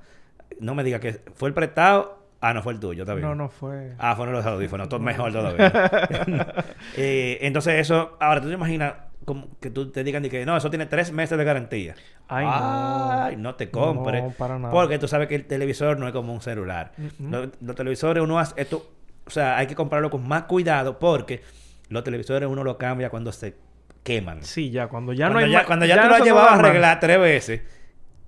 [0.60, 3.28] No me digas que fue el prestado, ah, no fue el tuyo, está bien.
[3.28, 3.94] No, no fue.
[3.98, 5.72] Ah, fueron los audífonos, todo mejor todavía.
[6.96, 8.94] Eh, entonces, eso, ahora tú te imaginas
[9.26, 11.96] como que tú te digan de que no, eso tiene tres meses de garantía.
[12.28, 13.12] Ay, no.
[13.12, 14.24] Ay, no te compres.
[14.24, 14.72] No, para nada.
[14.72, 16.94] Porque tú sabes que el televisor no es como un celular.
[16.98, 17.30] Mm-mm.
[17.32, 18.92] los, los televisores uno hace esto,
[19.26, 21.42] o sea, hay que comprarlo con más cuidado porque
[21.90, 23.56] los televisores uno lo cambia cuando se
[24.04, 24.44] queman.
[24.44, 26.50] Sí, ya, cuando ya cuando no hay ya, cuando ya, no tú lo has llevado
[26.50, 27.62] a arreglar tres veces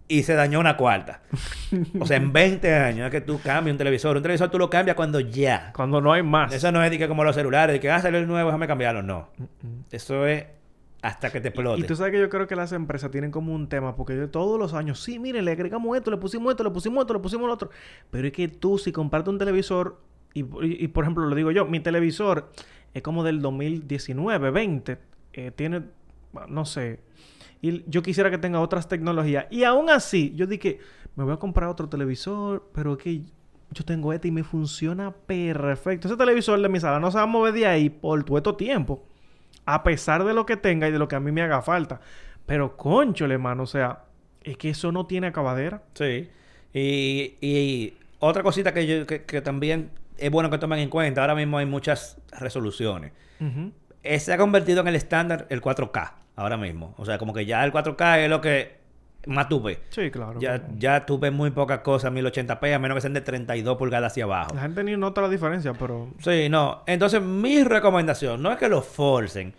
[0.08, 1.22] y se dañó una cuarta.
[2.00, 4.16] o sea, en 20 años es que tú cambias un televisor.
[4.16, 5.72] Un televisor tú lo cambias cuando ya.
[5.76, 6.54] Cuando no hay más.
[6.54, 8.68] Eso no es de que como los celulares, de que ah, salió el nuevo, déjame
[8.68, 9.02] cambiarlo.
[9.02, 9.30] No.
[9.92, 10.46] Eso es
[11.06, 11.82] hasta que te explote.
[11.82, 14.30] Y tú sabes que yo creo que las empresas tienen como un tema, porque yo
[14.30, 17.20] todos los años, sí, mire, le agregamos esto, le pusimos esto, le pusimos esto, le
[17.20, 17.70] pusimos lo otro.
[18.12, 20.00] Pero es que tú, si compartes un televisor,
[20.34, 22.50] y, y- y, por ejemplo, lo digo yo, mi televisor
[22.94, 24.98] es como del 2019, 20,
[25.34, 25.84] eh, tiene,
[26.50, 27.00] no sé,
[27.62, 29.46] y yo quisiera que tenga otras tecnologías.
[29.50, 30.80] Y aún así, yo dije,
[31.16, 33.22] me voy a comprar otro televisor, pero es que
[33.72, 36.08] yo tengo este y me funciona perfecto.
[36.08, 38.54] Ese televisor de mi sala no se va a mover de ahí por todo este
[38.54, 39.04] tiempo.
[39.66, 42.00] A pesar de lo que tenga y de lo que a mí me haga falta.
[42.46, 44.04] Pero conchole, mano, o sea,
[44.44, 45.82] es que eso no tiene acabadera.
[45.94, 46.30] Sí.
[46.74, 51.22] Y, y otra cosita que, yo, que, que también es bueno que tomen en cuenta,
[51.22, 53.12] ahora mismo hay muchas resoluciones.
[54.04, 56.94] Eh, se ha convertido en el estándar el 4K, ahora mismo.
[56.98, 58.78] O sea, como que ya el 4K es lo que
[59.28, 59.80] más tú ves.
[59.90, 60.40] Sí, claro.
[60.40, 63.78] Ya, como- ya tú ves muy pocas cosas 1080p, a menos que sean de 32
[63.78, 64.52] pulgadas hacia abajo.
[64.56, 66.10] La gente ni nota la diferencia, pero...
[66.20, 66.84] Sí, no.
[66.88, 69.54] Entonces, mi recomendación no es que lo forcen,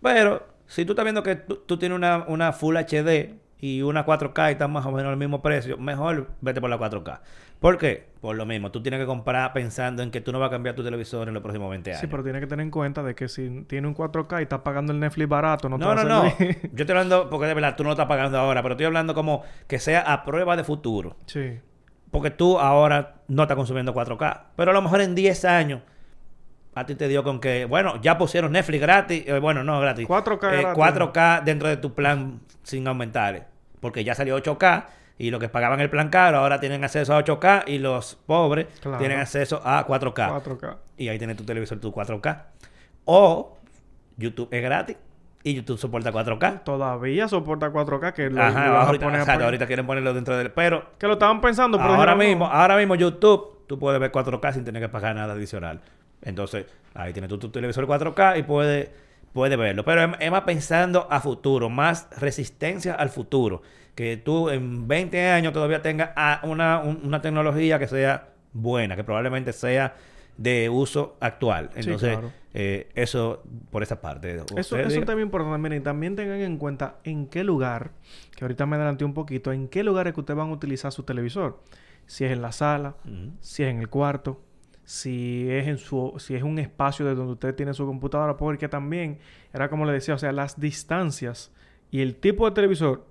[0.00, 4.04] pero si tú estás viendo que tú, tú tienes una, una Full HD y una
[4.04, 7.20] 4K y están más o menos al mismo precio, mejor vete por la 4K.
[7.60, 8.08] ¿Por qué?
[8.20, 10.74] Por lo mismo, tú tienes que comprar pensando en que tú no vas a cambiar
[10.74, 12.00] tu televisor en los próximos 20 años.
[12.00, 14.62] Sí, pero tienes que tener en cuenta de que si tiene un 4K y estás
[14.62, 16.24] pagando el Netflix barato, no, te No, va no, a no.
[16.38, 16.46] Yo
[16.82, 19.44] estoy hablando, porque de verdad tú no lo estás pagando ahora, pero estoy hablando como
[19.68, 21.16] que sea a prueba de futuro.
[21.26, 21.60] sí.
[22.10, 24.40] Porque tú ahora no estás consumiendo 4K.
[24.54, 25.80] Pero a lo mejor en 10 años
[26.74, 29.24] a ti te dio con que, bueno, ya pusieron Netflix gratis.
[29.26, 30.06] eh, bueno, no gratis.
[30.08, 30.82] 4K Eh, gratis.
[30.82, 33.48] 4K dentro de tu plan sin aumentar.
[33.82, 34.84] Porque ya salió 8K
[35.18, 38.66] y los que pagaban el plan caro ahora tienen acceso a 8K y los pobres
[38.80, 38.96] Claro.
[38.96, 40.42] tienen acceso a 4K.
[40.42, 40.76] 4K.
[40.96, 42.42] Y ahí tienes tu televisor, tu 4K.
[43.04, 43.58] O
[44.16, 44.96] YouTube es gratis
[45.44, 46.62] y YouTube soporta 4K.
[46.64, 50.14] Todavía soporta 4K, que lo, Ajá, lo van a ahorita, poner exacto, ahorita quieren ponerlo
[50.14, 50.50] dentro del...
[50.52, 52.18] Pero Que lo estaban pensando, pero ahora no.
[52.18, 55.80] mismo, ahora mismo YouTube, tú puedes ver 4K sin tener que pagar nada adicional.
[56.22, 58.90] Entonces, ahí tienes tú tu televisor 4K y puedes
[59.32, 59.84] puede verlo.
[59.84, 63.62] Pero es, más pensando a futuro, más resistencia al futuro.
[63.94, 68.96] Que tú en 20 años todavía tengas ah, una, un- una tecnología que sea buena,
[68.96, 69.94] que probablemente sea
[70.36, 71.68] de uso actual.
[71.74, 72.32] Sí, Entonces, claro.
[72.54, 74.34] eh, eso por esa parte.
[74.56, 75.04] Eso, eso diga.
[75.06, 75.58] tema importante.
[75.58, 77.90] Miren, y también tengan en cuenta en qué lugar,
[78.34, 80.90] que ahorita me adelanté un poquito, en qué lugar es que ustedes van a utilizar
[80.90, 81.60] su televisor.
[82.06, 82.94] Si es en la sala,
[83.40, 84.40] si es en el cuarto,
[84.92, 88.68] si es en su, si es un espacio de donde usted tiene su computadora, porque
[88.68, 89.20] también,
[89.50, 91.50] era como le decía, o sea, las distancias
[91.90, 93.06] y el tipo de televisor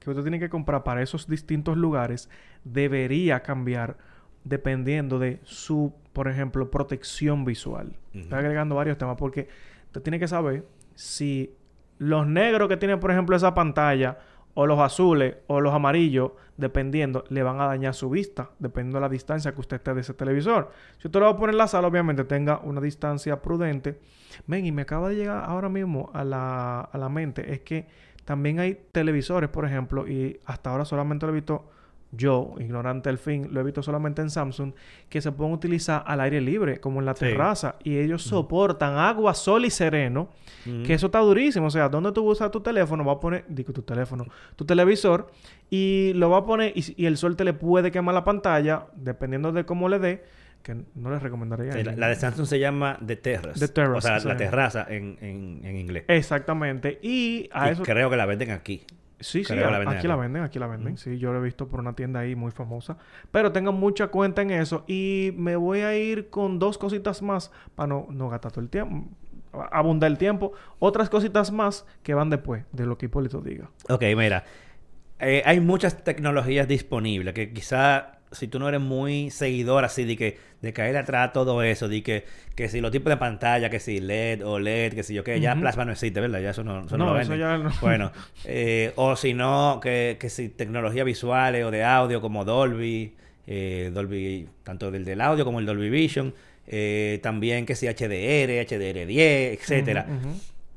[0.00, 2.28] que usted tiene que comprar para esos distintos lugares
[2.64, 3.96] debería cambiar
[4.42, 7.94] dependiendo de su, por ejemplo, protección visual.
[8.12, 9.46] Estoy agregando varios temas porque
[9.86, 11.54] usted tiene que saber si
[11.98, 14.18] los negros que tiene, por ejemplo, esa pantalla,
[14.54, 19.02] o los azules, o los amarillos, dependiendo, le van a dañar su vista, dependiendo de
[19.02, 20.70] la distancia que usted esté de ese televisor.
[20.98, 24.00] Si usted lo va a poner en la sala, obviamente tenga una distancia prudente.
[24.46, 27.86] Ven, y me acaba de llegar ahora mismo a la, a la mente, es que
[28.24, 31.64] también hay televisores, por ejemplo, y hasta ahora solamente lo he visto
[32.10, 34.72] yo, ignorante al fin, lo he visto solamente en Samsung,
[35.10, 37.26] que se pueden utilizar al aire libre, como en la Sí.
[37.26, 40.28] terraza, y ellos soportan agua, sol y sereno,
[40.86, 41.66] que eso está durísimo.
[41.66, 44.24] O sea, donde tú usas tu teléfono, va a poner, digo tu teléfono,
[44.56, 45.30] tu televisor,
[45.70, 48.86] y lo va a poner, y, y el sol te le puede quemar la pantalla,
[48.96, 50.24] dependiendo de cómo le dé,
[50.62, 51.72] que no les recomendaría.
[51.72, 53.60] Sí, la, la de Samsung se llama The Terrace.
[53.60, 54.28] The Terrace, O sea, sí.
[54.28, 56.04] la terraza en, en, en inglés.
[56.08, 56.98] Exactamente.
[57.02, 57.82] Y a Y eso...
[57.84, 58.82] creo que la venden aquí.
[59.20, 60.96] Sí, sí, Creo la aquí la venden, aquí la venden.
[60.96, 62.96] Sí, yo lo he visto por una tienda ahí muy famosa.
[63.30, 64.84] Pero tengan mucha cuenta en eso.
[64.86, 68.70] Y me voy a ir con dos cositas más para no, no gastar todo el
[68.70, 69.08] tiempo,
[69.52, 70.52] abundar el tiempo.
[70.78, 73.70] Otras cositas más que van después de lo que Hipólito diga.
[73.88, 74.44] Ok, mira.
[75.20, 80.16] Eh, hay muchas tecnologías disponibles que quizá si tú no eres muy seguidor así de
[80.16, 82.24] que de caer atrás todo eso, de que,
[82.54, 85.40] que si los tipos de pantalla, que si LED o LED, que si yo qué,
[85.40, 86.40] ya plasma no existe, ¿verdad?
[86.40, 87.70] Ya eso no, eso no No, lo eso ya no.
[87.80, 88.10] Bueno,
[88.44, 93.14] eh, o si no, que, que si tecnología visuales o de audio como Dolby,
[93.46, 96.34] eh, Dolby, tanto del del audio como el Dolby Vision,
[96.66, 100.06] eh, también que si HDR, HDR10, etcétera.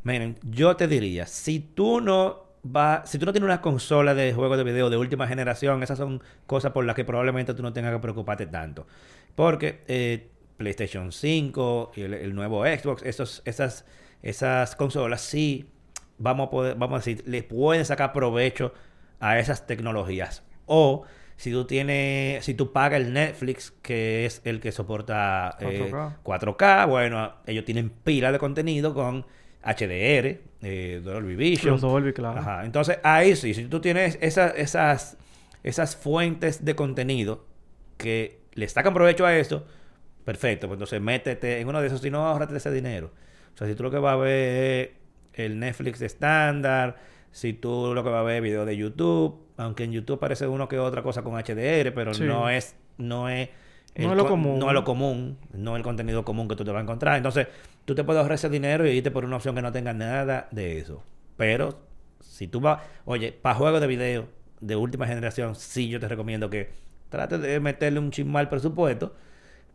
[0.03, 4.33] Miren, yo te diría, si tú no va, si tú no tienes una consola de
[4.33, 7.73] juegos de video de última generación, esas son cosas por las que probablemente tú no
[7.73, 8.87] tengas que preocuparte tanto.
[9.35, 13.85] Porque eh, PlayStation 5 y el, el nuevo Xbox, esos, esas,
[14.21, 15.69] esas consolas sí,
[16.17, 18.73] vamos a poder, vamos a decir, le pueden sacar provecho
[19.19, 20.43] a esas tecnologías.
[20.65, 21.03] O
[21.35, 26.17] si tú tienes, si tú pagas el Netflix, que es el que soporta eh, 4K.
[26.23, 29.25] 4K, bueno, ellos tienen pila de contenido con
[29.63, 31.73] HDR, eh, Dolby Vision.
[31.73, 32.39] Los Dolby, claro.
[32.39, 32.65] Ajá.
[32.65, 35.17] Entonces, ahí sí, si tú tienes esas, esas,
[35.63, 37.45] esas fuentes de contenido
[37.97, 39.65] que le sacan provecho a eso,
[40.25, 40.67] perfecto.
[40.67, 43.11] Pues entonces métete en uno de esos, si no, ahorrate ese dinero.
[43.53, 44.79] O sea, si tú lo que vas a ver
[45.33, 46.97] es el Netflix estándar,
[47.31, 50.47] si tú lo que vas a ver es video de YouTube, aunque en YouTube aparece
[50.47, 52.23] uno que otra cosa con HDR, pero Sí.
[52.23, 53.49] no es, no es
[53.95, 54.57] No es lo común.
[54.59, 57.17] No es lo común, no es el contenido común que tú te vas a encontrar.
[57.17, 57.47] Entonces,
[57.85, 60.47] tú te puedes ahorrar ese dinero y irte por una opción que no tenga nada
[60.51, 61.03] de eso.
[61.37, 61.79] Pero,
[62.19, 64.27] si tú vas, oye, para juegos de video
[64.59, 66.69] de última generación, sí yo te recomiendo que
[67.09, 69.15] trates de meterle un chismal presupuesto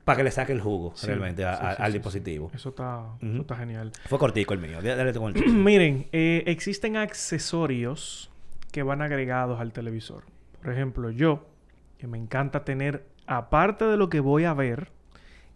[0.05, 2.51] para que le saque el jugo Sí, realmente a- sí, a- sí, al dispositivo.
[2.55, 3.91] Eso está, eso está genial.
[4.09, 4.81] Fue cortico el mío.
[4.81, 5.45] Dale con el.
[5.53, 8.31] Miren, eh, existen accesorios
[8.71, 10.25] que van agregados al televisor.
[10.63, 11.47] Por ejemplo, yo,
[11.99, 14.91] que me encanta tener, aparte de lo que voy a ver,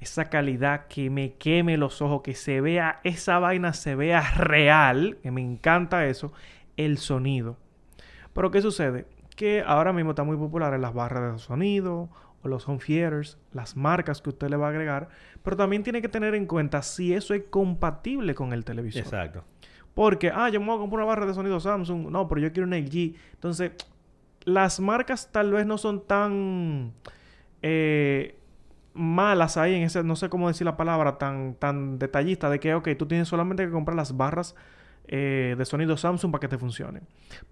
[0.01, 5.18] esa calidad que me queme los ojos, que se vea, esa vaina se vea real,
[5.22, 6.32] que me encanta eso,
[6.76, 7.59] el sonido.
[8.32, 9.07] Pero ¿qué sucede?
[9.36, 12.09] Que ahora mismo está muy popular en las barras de sonido
[12.42, 15.09] o los home theaters, las marcas que usted le va a agregar,
[15.42, 19.03] pero también tiene que tener en cuenta si eso es compatible con el televisor.
[19.03, 19.44] Exacto.
[19.94, 22.11] Porque, ah, yo me voy a comprar una barra de sonido Samsung.
[22.11, 23.16] No, pero yo quiero una LG.
[23.34, 23.72] Entonces,
[24.44, 26.92] las marcas tal vez no son tan
[27.61, 28.38] eh,
[29.01, 32.74] malas ahí en ese, no sé cómo decir la palabra, tan, tan detallista de que,
[32.74, 34.55] ok, tú tienes solamente que comprar las barras
[35.09, 37.03] eh, de sonido Samsung para que te funcionen.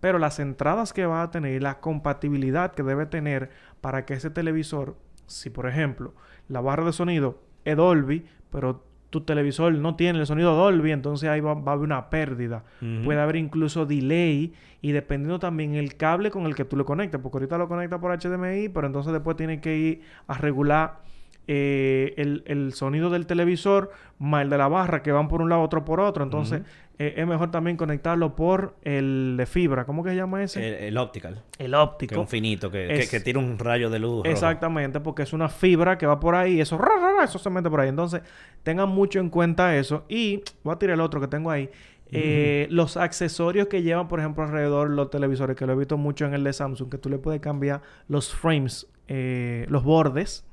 [0.00, 4.14] Pero las entradas que va a tener y la compatibilidad que debe tener para que
[4.14, 4.96] ese televisor,
[5.26, 6.14] si por ejemplo
[6.48, 11.28] la barra de sonido es Dolby, pero tu televisor no tiene el sonido Dolby, entonces
[11.28, 12.64] ahí va, va a haber una pérdida.
[13.04, 17.20] Puede haber incluso delay y dependiendo también el cable con el que tú lo conectes,
[17.20, 21.00] porque ahorita lo conectas por HDMI, pero entonces después tienes que ir a regular
[21.48, 25.48] eh, el, el sonido del televisor más el de la barra que van por un
[25.48, 26.22] lado, otro por otro.
[26.22, 26.62] Entonces
[26.98, 29.84] eh, es mejor también conectarlo por el de fibra.
[29.86, 30.66] ¿Cómo que se llama ese?
[30.66, 31.42] El, el optical.
[31.58, 32.14] El Que óptico.
[32.14, 34.18] es un finito, que, Es- que, que tira un rayo de luz.
[34.18, 34.28] rojo.
[34.28, 37.48] Exactamente, porque es una fibra que va por ahí, eso, ra, ra, ra, eso se
[37.50, 37.88] mete por ahí.
[37.88, 38.20] Entonces,
[38.62, 40.04] tengan mucho en cuenta eso.
[40.08, 41.70] Y voy a tirar el otro que tengo ahí.
[42.10, 46.24] Eh, Los accesorios que llevan, por ejemplo, alrededor los televisores, que lo he visto mucho
[46.26, 50.44] en el de Samsung, que tú le puedes cambiar los frames, eh, los bordes,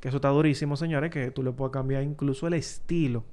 [0.00, 3.24] que eso está durísimo, señores, que tú le puedes cambiar incluso el estilo.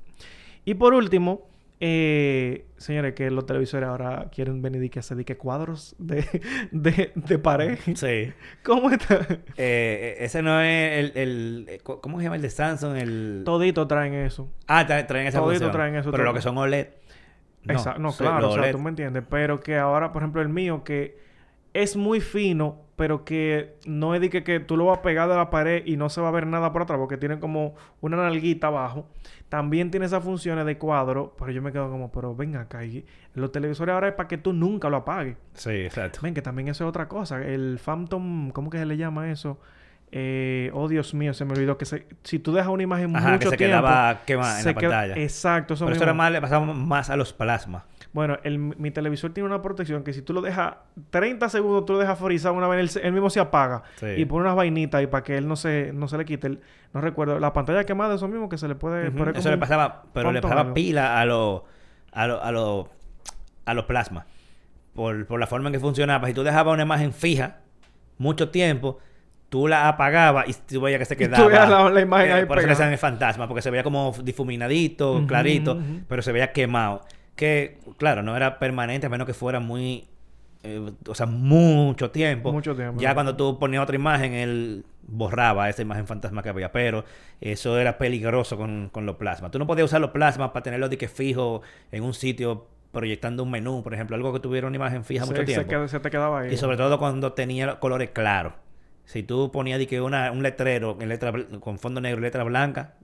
[0.65, 1.47] Y por último,
[1.80, 6.26] eh, señores, que los televisores ahora quieren venir y que se dedique cuadros de,
[6.72, 7.78] de, de pared.
[7.95, 8.34] Sí.
[8.63, 9.26] ¿Cómo está?
[9.55, 12.97] Eh, ese no es el, el- eh, ¿Cómo se llama el de Samsung?
[12.97, 13.41] El...
[13.45, 14.49] Todito traen eso.
[14.68, 15.72] Ah, tra- traen esa Todito función.
[15.72, 16.88] traen eso, Pero lo que son OLED.
[17.70, 17.99] Exacto.
[18.01, 19.24] No, claro, o sea, tú me entiendes.
[19.30, 21.18] Pero que ahora, por ejemplo, el mío, que
[21.84, 25.30] es muy fino, pero que no es de que, que tú lo vas a pegar
[25.30, 27.75] de la pared y no se va a ver nada por atrás, porque tiene como
[28.01, 29.07] una nalguita abajo.
[29.49, 32.84] También tiene esas funciones de cuadro, pero yo me quedo como, pero ven acá.
[32.84, 33.05] Y
[33.36, 35.38] los televisores ahora es para que tú nunca lo apagues.
[35.53, 36.19] Sí, exacto.
[36.23, 37.41] Ven, que también eso es otra cosa.
[37.41, 39.59] El Phantom, ¿cómo que se le llama eso?
[40.11, 43.34] Eh, oh, Dios mío, se me olvidó que se- si tú dejas una imagen Ajá,
[43.34, 43.71] mucho que se tiempo...
[43.78, 45.13] quedaba quemada en la queda- pantalla.
[45.21, 47.84] Exacto, eso Pero eso era más, le pasaba más a los plasmas.
[48.18, 50.74] Bueno, el, mi televisor tiene una protección que si tú lo dejas
[51.11, 53.84] 30 segundos, tú lo dejas frizado una vez, él, él mismo se apaga.
[53.97, 54.07] Sí.
[54.18, 56.47] Y pone unas vainitas y para que él no se, no se le quite.
[56.47, 56.61] el-
[56.95, 57.39] no recuerdo.
[57.39, 60.61] La pantalla quemada, eso mismo que se le puede Eso le pasaba, pero le pasaba
[60.61, 60.74] algo.
[60.74, 61.61] pila a los
[62.11, 62.88] a los a los
[63.65, 64.26] a los plasmas.
[64.95, 66.28] Por, por la forma en que funcionaba.
[66.28, 67.57] Si tú dejabas una imagen fija
[68.18, 68.97] mucho tiempo,
[69.49, 71.45] tú la apagabas y tú veías que se tú quedaba.
[71.47, 74.11] veías la- la imagen Eh, ahí Por eso decían el fantasma, porque se veía como
[74.24, 77.01] difuminadito, clarito, pero se veía quemado.
[77.38, 80.07] Que, claro, no era permanente, a menos que fuera muy.
[80.63, 82.51] eh, o sea, mucho tiempo.
[82.51, 82.99] Mucho tiempo.
[82.99, 86.71] Ya cuando tú ponías otra imagen, él borraba esa imagen fantasma que había.
[86.73, 87.05] Pero
[87.39, 89.51] eso era peligroso con, con los plasmas.
[89.51, 91.61] Tú no podías usar los plasmas para tenerlos de que fijo
[91.91, 95.45] en un sitio proyectando un menú, por ejemplo, algo que tuviera una imagen fija mucho
[95.45, 95.69] tiempo.
[95.69, 96.53] queda- se te quedaba ahí.
[96.53, 98.53] Y sobre todo cuando tenía colores claros.
[99.05, 102.43] Si tú ponías de que una, un letrero en letra, con fondo negro y letra
[102.43, 102.95] blanca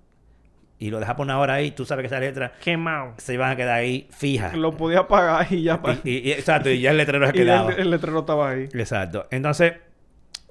[0.79, 3.13] y lo dejas por una hora ahí, tú sabes que esa letra Quemado.
[3.17, 4.53] se iban a quedar ahí fijas.
[4.55, 5.79] Lo podía apagar y ya...
[6.03, 7.71] Y, y- y- exacto, y ya el letrero se y el, quedaba.
[7.73, 8.63] el letrero estaba ahí.
[8.73, 9.27] Exacto.
[9.31, 9.73] Entonces,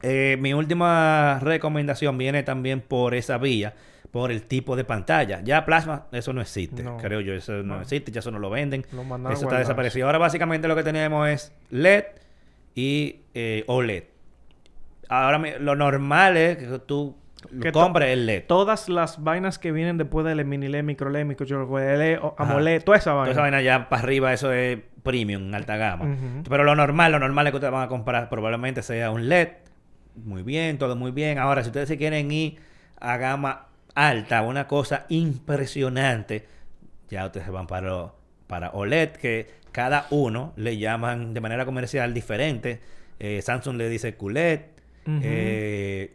[0.02, 3.74] eh, mi última recomendación viene también por esa vía,
[4.10, 5.40] por el tipo de pantalla.
[5.44, 6.96] Ya plasma, eso no existe, No.
[6.98, 7.80] creo yo, eso no, No.
[7.82, 8.84] existe, ya eso no lo venden.
[8.92, 10.06] Lo mandaron Eso está desaparecido.
[10.06, 12.04] Ahora básicamente lo que tenemos es LED
[12.74, 14.04] y eh, OLED.
[15.08, 17.16] Ahora lo normal es que tú
[17.60, 18.44] Que compres el LED.
[18.46, 21.46] Todas las vainas que vienen después del mini LED, micro LED, micro
[21.78, 22.18] LED.
[22.38, 23.32] AMOLED, toda esa Toda vaina.
[23.32, 26.16] esa vaina ya para arriba, eso es premium, alta gama.
[26.48, 29.48] Pero lo normal, lo normal es que ustedes van a comprar probablemente sea un LED.
[30.24, 31.38] Muy bien, todo muy bien.
[31.38, 32.56] Ahora, si ustedes se quieren ir
[33.00, 36.46] a gama alta, una cosa impresionante,
[37.08, 38.16] ya ustedes se van para, lo-
[38.46, 42.80] para OLED, que cada uno le llaman de manera comercial diferente.
[43.18, 44.60] Eh, Samsung le dice QLED.
[45.06, 46.14] Eh,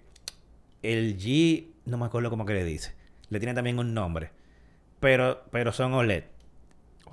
[0.83, 2.93] el G, no me acuerdo cómo que le dice.
[3.29, 4.31] Le tiene también un nombre.
[4.99, 6.23] Pero, pero son OLED.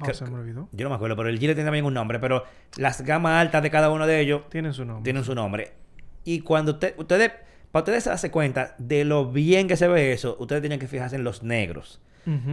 [0.00, 0.68] Ah, se me olvidó.
[0.72, 2.18] Yo no me acuerdo, pero el G le tiene también un nombre.
[2.18, 2.44] Pero
[2.76, 5.04] las gamas altas de cada uno de ellos Tienen su nombre.
[5.04, 5.72] tienen su nombre.
[6.24, 7.30] Y cuando usted, ustedes,
[7.70, 11.16] para ustedes darse cuenta de lo bien que se ve eso, ustedes tienen que fijarse
[11.16, 12.00] en los negros.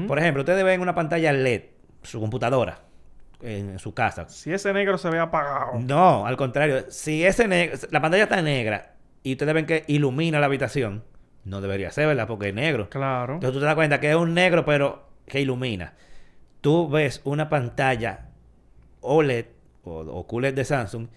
[0.08, 1.62] Por ejemplo, ustedes ven una pantalla LED,
[2.04, 2.82] su computadora,
[3.42, 4.28] en su casa.
[4.28, 5.80] Si ese negro se ve apagado.
[5.80, 6.92] No, al contrario.
[6.92, 11.04] Si ese ne- la pantalla está negra y ustedes ven que ilumina la habitación,
[11.44, 12.28] no debería ser, ¿verdad?
[12.28, 12.90] Porque es negro.
[12.90, 13.36] Claro.
[13.36, 15.94] Entonces tú te das cuenta que es un negro, pero que ilumina.
[16.62, 18.30] Tú ves una pantalla
[19.02, 19.46] OLED
[19.84, 21.08] o, o QLED de Samsung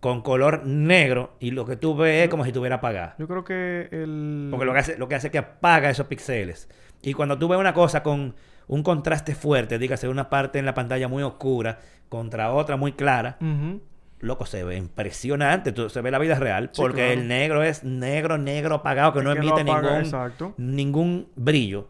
[0.00, 3.14] con color negro y lo que tú ves es como si estuviera apagada.
[3.18, 4.48] Yo creo que el...
[4.50, 6.68] Porque lo que hace, lo que hace es que apaga esos píxeles.
[7.02, 8.34] Y cuando tú ves una cosa con
[8.66, 13.38] un contraste fuerte, dígase una parte en la pantalla muy oscura contra otra muy clara.
[14.20, 15.72] Loco, se ve impresionante.
[15.72, 16.70] Tú- se ve la vida real.
[16.72, 17.20] Sí, Porque claro.
[17.20, 20.54] el negro es negro, negro apagado, que Es no que no emite apaga, ningún, exacto.
[20.56, 21.88] ningún brillo.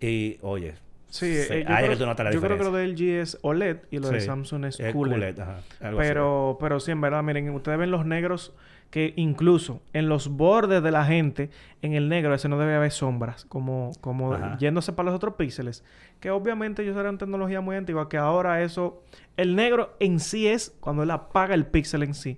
[0.00, 0.74] Y, oye,
[1.08, 3.20] Sí, se- eh, yo, creo, que tú notas la yo creo que lo del G
[3.20, 4.20] es OLED y lo de.
[4.22, 5.14] Samsung es Es QLED.
[5.16, 6.08] QLED, ajá, algo así.
[6.08, 8.54] Pero, pero sí, en verdad, miren, ustedes ven los negros
[8.92, 11.48] que incluso en los bordes de la gente,
[11.80, 14.58] en el negro ese no debe haber sombras, como, como Ajá.
[14.58, 15.82] yéndose para los otros píxeles.
[16.20, 19.02] Que obviamente ellos eran tecnología muy antigua, que ahora eso,
[19.38, 22.36] el negro en sí es cuando él apaga el píxel en sí.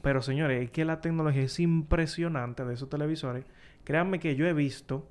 [0.00, 3.44] Pero señores, es que la tecnología es impresionante de esos televisores.
[3.82, 5.08] Créanme que yo he visto,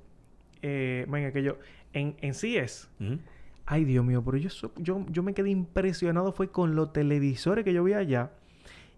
[0.62, 1.58] eh, venga, que yo,
[1.92, 3.18] en, en CS, Ujú.
[3.66, 7.74] Ay, Dios mío, pero yo, yo, yo me quedé impresionado fue con los televisores que
[7.74, 8.30] yo vi allá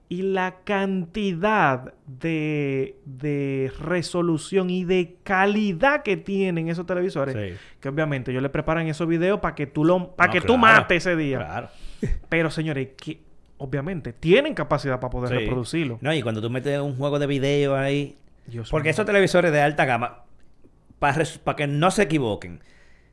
[0.08, 7.34] y la cantidad de, de resolución y de calidad que tienen esos televisores.
[7.34, 7.58] Sí.
[7.80, 10.58] Que obviamente ellos le preparan esos videos para que tú lo para No, que tú
[10.58, 11.38] mates ese día.
[11.38, 11.68] Claro.
[12.28, 13.20] Pero señores, que
[13.58, 15.44] obviamente tienen capacidad para poder Sí.
[15.44, 15.98] reproducirlo.
[16.02, 18.16] No, y cuando tú metes un juego de video ahí.
[18.46, 18.90] Dios Porque mío.
[18.90, 20.24] esos televisores de alta gama,
[20.98, 21.24] para
[21.56, 22.60] que no se equivoquen,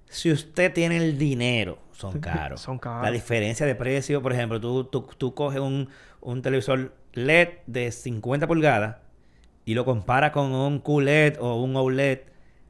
[0.09, 2.59] si usted tiene el dinero, son caros.
[2.61, 3.03] Son caros.
[3.03, 5.87] La diferencia de precio, por ejemplo, tú, tú, tú coges un,
[6.19, 8.97] un televisor LED de 50 pulgadas
[9.65, 12.19] y lo comparas con un QLED o un OLED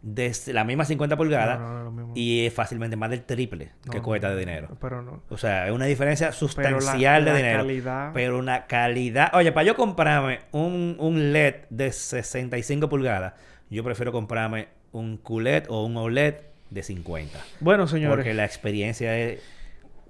[0.01, 2.11] de la misma 50 pulgadas No, no, no, lo mismo.
[2.15, 4.77] y es fácilmente más del triple que cuesta de dinero.
[4.79, 5.21] Pero no.
[5.29, 7.59] O sea, es una diferencia la- sustancial la de dinero.
[7.63, 9.29] calidad- Pero una calidad.
[9.33, 13.33] Oye, para yo comprarme un, un LED de 65 pulgadas,
[13.69, 16.35] yo prefiero comprarme un QLED o un OLED
[16.69, 17.39] de 50.
[17.59, 18.15] Bueno, señores.
[18.17, 19.41] Porque la experiencia es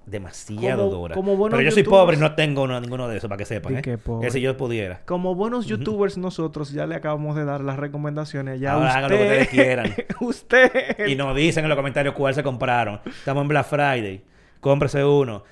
[0.06, 1.14] demasiado Como- dura.
[1.14, 3.44] como buenos Pero yo soy pobre y no tengo uno- ninguno de esos, para que
[3.44, 3.76] sepan.
[3.76, 3.82] ¿eh?
[3.82, 5.00] que si yo pudiera.
[5.04, 8.60] Como buenos youtubers nosotros ya le acabamos de dar las recomendaciones.
[8.60, 9.94] Ya Ahora hagan lo que ustedes quieran.
[10.20, 11.06] usted...
[11.06, 13.00] Y nos dicen en los comentarios cuál se compraron.
[13.06, 14.22] Estamos en Black Friday.
[14.60, 15.44] Cómprese uno.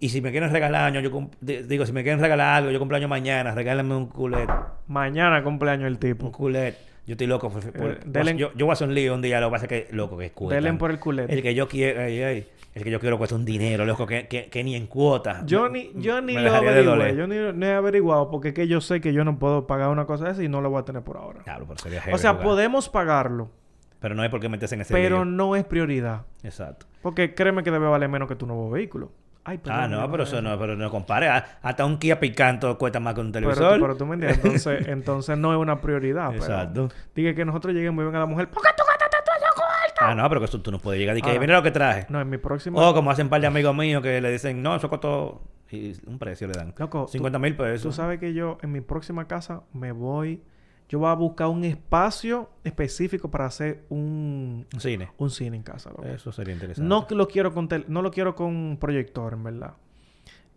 [0.00, 3.08] Y si me quieren regalar año, yo digo, si me quieren regalar algo, yo cumpleaños
[3.08, 4.50] mañana, regálenme un culet.
[4.88, 6.32] Mañana cumpleaños el Un tipo.
[6.32, 6.76] culet.
[7.06, 7.50] Yo estoy loco.
[7.50, 9.52] por- por- Eh, delen- yo, yo voy a hacer un lío un día, lo que
[9.52, 10.54] pasa es que, loco, que cuesta.
[10.54, 11.32] Delen por el culete.
[11.34, 14.28] El que yo quiero, ay, ay, el que yo quiero cuesta un dinero, loco, que,
[14.28, 15.42] que, que ni en cuota.
[15.44, 16.50] Yo ni, yo ni lo
[16.84, 17.16] doler.
[17.16, 19.88] Yo ni, ni he averiguado porque es que yo sé que yo no puedo pagar
[19.88, 21.40] una cosa de esa y no la voy a tener por ahora.
[21.44, 22.44] Diablo, pero sería o sea, jugar.
[22.46, 23.50] podemos pagarlo,
[23.98, 25.24] Pero no hay por qué meterse en ese pero lío.
[25.24, 26.22] no es prioridad.
[26.44, 26.86] Exacto.
[27.02, 29.10] Porque créeme que debe valer menos que tu nuevo vehículo.
[29.44, 31.28] Ay, Ah, no, pero eso no, pero no compare.
[31.28, 33.80] Ah, Hasta un Kia Picanto cuesta más que un Pero, televisor.
[33.80, 34.38] pero tú me entiendes.
[34.44, 36.28] Entonces, entonces no es una prioridad.
[36.30, 36.88] pero Exacto.
[37.14, 38.48] Dije que nosotros lleguemos y venga la mujer.
[38.48, 40.00] ¿Por qué tú gastaste todo ese cuarto?
[40.00, 42.06] Ah, no, pero que eso tú no puedes llegar y que mira lo que traje.
[42.08, 42.80] No, en mi próxima...
[42.80, 45.42] O como hacen un par de amigos míos que le dicen, no, eso costó.
[45.72, 46.74] Y un precio le dan.
[46.76, 47.82] Loco, 50 mil pesos.
[47.82, 50.42] Tú sabes que yo en mi próxima casa me voy...
[50.92, 55.08] Yo voy a buscar un espacio específico para hacer un, Un cine.
[55.16, 55.88] un cine en casa.
[55.88, 56.04] loco.
[56.04, 56.86] Eso sería interesante.
[56.86, 59.72] No lo quiero con tel- no lo quiero con proyector, en verdad.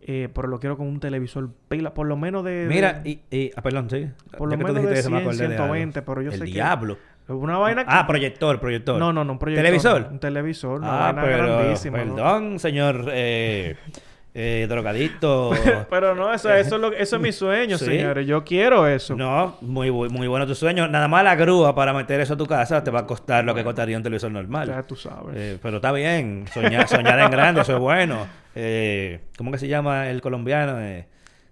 [0.02, 2.66] Eh, pero lo quiero con un televisor pila, por lo menos de...
[2.68, 4.10] Mira, de- y, y- ah, perdón, sí.
[4.36, 5.74] Por lo menos de eso, me 100, acordé de algo.
[5.74, 6.98] 120, pero yo El sé que- diablo.
[7.28, 7.90] Una vaina que...
[7.94, 8.98] Ah, proyector, proyector.
[8.98, 9.64] No, no, no, un proyector.
[9.64, 10.08] ¿Televisor?
[10.12, 12.04] Un televisor, una Ah, vaina pero, grandísima.
[12.04, 12.14] ¿no?
[12.14, 13.76] perdón, señor eh,
[14.38, 15.52] eh, drogadicto.
[15.90, 17.86] Pero no, eso, eso, es lo- eso es mi sueño, Sí.
[17.86, 18.26] señores.
[18.26, 19.16] Yo quiero eso.
[19.16, 20.86] No, muy, muy bueno tu sueño.
[20.88, 23.54] Nada más la grúa para meter eso a tu casa te va a costar lo
[23.54, 24.68] que costaría un televisor normal.
[24.68, 25.34] Ya tú sabes.
[25.34, 28.26] Eh, pero está bien, soñar, soñar en grande, eso es bueno.
[28.58, 30.80] Eh, ¿Cómo que se llama el colombiano?
[30.80, 31.06] Eh,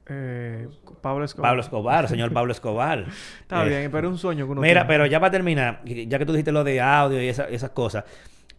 [0.08, 0.68] Eh,
[1.02, 1.50] Pablo Escobar.
[1.50, 3.04] Pablo Escobar, señor Pablo Escobar.
[3.40, 4.88] Está Eh, bien, pero es un sueño que uno Mira, tiene.
[4.88, 8.04] pero ya para terminar, ya que tú dijiste lo de audio y esa- esas cosas,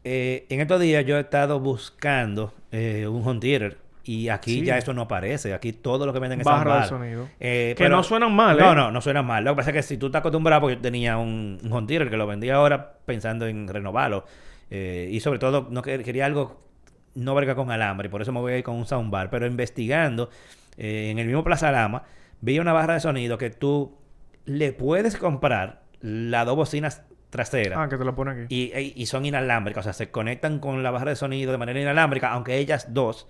[0.04, 4.66] eh, en estos días yo he estado buscando un home theater y aquí Sí.
[4.66, 5.54] ya eso no aparece.
[5.54, 7.28] Aquí todo lo que venden es Barra de sonido.
[7.40, 8.76] Eh, Que no suenan mal, No, ¿eh?
[8.76, 9.44] no, no suenan mal.
[9.44, 11.88] Lo que pasa es que si tú estás acostumbrado, porque yo tenía un, un home
[11.88, 14.26] theater que lo vendía ahora pensando en renovarlo.
[14.72, 16.64] eh, y sobre todo, no quer- quería algo
[17.14, 19.30] no verga con alambre, y por eso me voy a ir con un soundbar.
[19.30, 20.30] Pero investigando,
[20.78, 22.04] eh, en el mismo Plaza Lama,
[22.42, 23.98] vi una barra de sonido que tú
[24.46, 27.78] le puedes comprar las dos bocinas traseras.
[27.80, 28.46] Ah, que te lo pone aquí.
[28.56, 31.58] Y, y- y son inalámbricas, o sea, se conectan con la barra de sonido de
[31.58, 33.28] manera inalámbrica, aunque ellas dos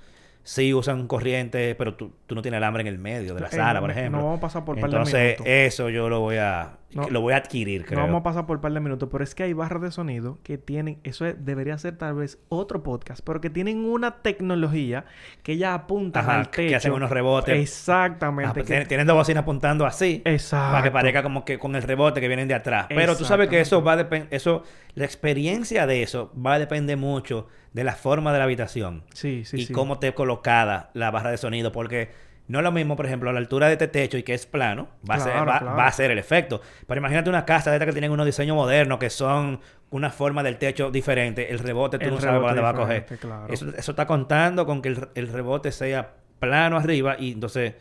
[0.48, 3.52] sí usan corriente, pero tú, tú no tienes alambre en el medio de la Eh,
[3.52, 4.20] sala, por ejemplo.
[4.20, 5.48] no vamos a pasar por par de Entonces, minutos.
[5.48, 7.10] eso yo lo voy a No.
[7.10, 8.00] lo voy a adquirir, creo.
[8.00, 9.92] No vamos a pasar por un par de minutos, pero es que hay barras de
[9.92, 14.22] sonido que tienen, eso es- debería ser tal vez otro podcast, pero que tienen una
[14.22, 15.04] tecnología
[15.44, 17.60] que ya apuntan Ajá, al que hacen unos rebotes.
[17.60, 18.50] Exactamente.
[18.50, 20.22] Ah, pues que- tienen, dos bocinas apuntando así.
[20.26, 20.72] Exacto.
[20.72, 22.86] Para que parezca como que con el rebote que vienen de atrás.
[22.88, 26.60] Pero tú sabes que eso va a depender, eso, la experiencia de eso va a
[26.60, 29.04] depender mucho de la forma de la habitación.
[29.14, 29.74] Sí, sí, y sí.
[29.74, 31.74] cómo te colocada la barra de sonido.
[31.74, 32.10] Porque
[32.48, 34.46] no es lo mismo, por ejemplo, a la altura de este techo y que es
[34.46, 35.76] plano, va, a, ser, va, claro.
[35.76, 36.62] va a ser el efecto.
[36.88, 39.60] Pero imagínate una casa de estas que tienen unos diseños modernos que son
[39.90, 41.52] una forma del techo diferente.
[41.52, 43.06] El rebote tú El no sabes dónde va a coger.
[43.20, 43.54] claro.
[43.54, 47.74] Eso, eso está contando con que el, el rebote sea plano arriba y entonces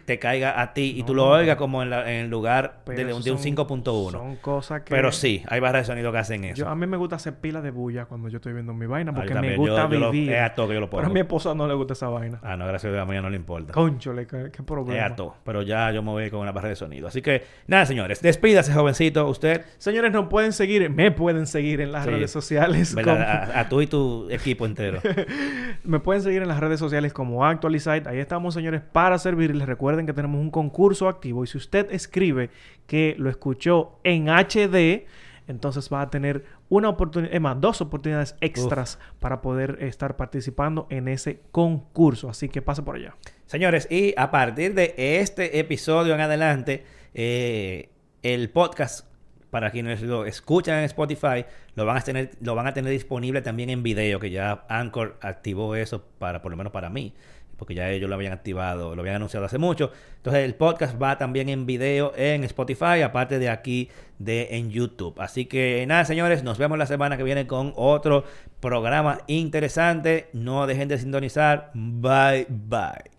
[0.00, 3.04] te caiga a ti y tú lo oigas como en, la- en el lugar de,
[3.04, 4.10] de un son- 5.1.
[4.10, 4.90] Son cosas que...
[4.90, 6.56] Pero sí, hay barras de sonido que hacen eso.
[6.56, 9.12] Yo, a mí me gusta hacer pila de bulla cuando yo estoy viendo mi vaina
[9.14, 10.32] porque me gusta Yo- yo lo- vivir.
[10.32, 11.14] es a todo que yo lo Pero a pongo.
[11.14, 12.40] mi esposa no le gusta esa vaina.
[12.42, 13.72] Ah, no, gracias a Dios, a mí no le importa.
[13.72, 15.06] Conchole, qué, qué Es problema.
[15.06, 15.36] a todo.
[15.44, 17.08] Pero ya yo me voy con una barra de sonido.
[17.08, 18.20] Así que, nada, señores.
[18.22, 19.26] Despídase, jovencito.
[19.28, 22.10] Usted, Señores, nos pueden seguir, me pueden seguir en las Sí.
[22.10, 22.94] redes sociales.
[22.94, 23.14] ¿verdad?
[23.46, 25.00] como- A, a tú y tu equipo entero.
[25.84, 28.08] me pueden seguir en las redes sociales como Actualizite.
[28.08, 29.66] Ahí estamos, señores, para servirles.
[29.66, 32.50] Recuerden que tenemos un concurso activo y si usted escribe
[32.86, 35.06] que lo escuchó en HD,
[35.48, 40.86] entonces va a tener una oportunidad, es más, dos oportunidades extras para poder estar participando
[40.90, 42.28] en ese concurso.
[42.28, 43.16] Así que pase por allá.
[43.46, 46.84] Señores, y a partir de este episodio en adelante,
[47.14, 47.88] eh,
[48.22, 49.06] el podcast,
[49.50, 53.40] para quienes lo escuchan en Spotify, lo van a tener, lo van a tener disponible
[53.40, 57.14] también en video, que ya Anchor activó eso para, por lo menos para mí,
[57.58, 59.90] porque ya ellos lo habían activado, lo habían anunciado hace mucho.
[60.16, 65.14] Entonces el podcast va también en video en Spotify, aparte de aquí de en YouTube.
[65.18, 68.24] Así que nada, señores, nos vemos la semana que viene con otro
[68.60, 70.28] programa interesante.
[70.32, 71.70] No dejen de sintonizar.
[71.74, 73.17] Bye bye.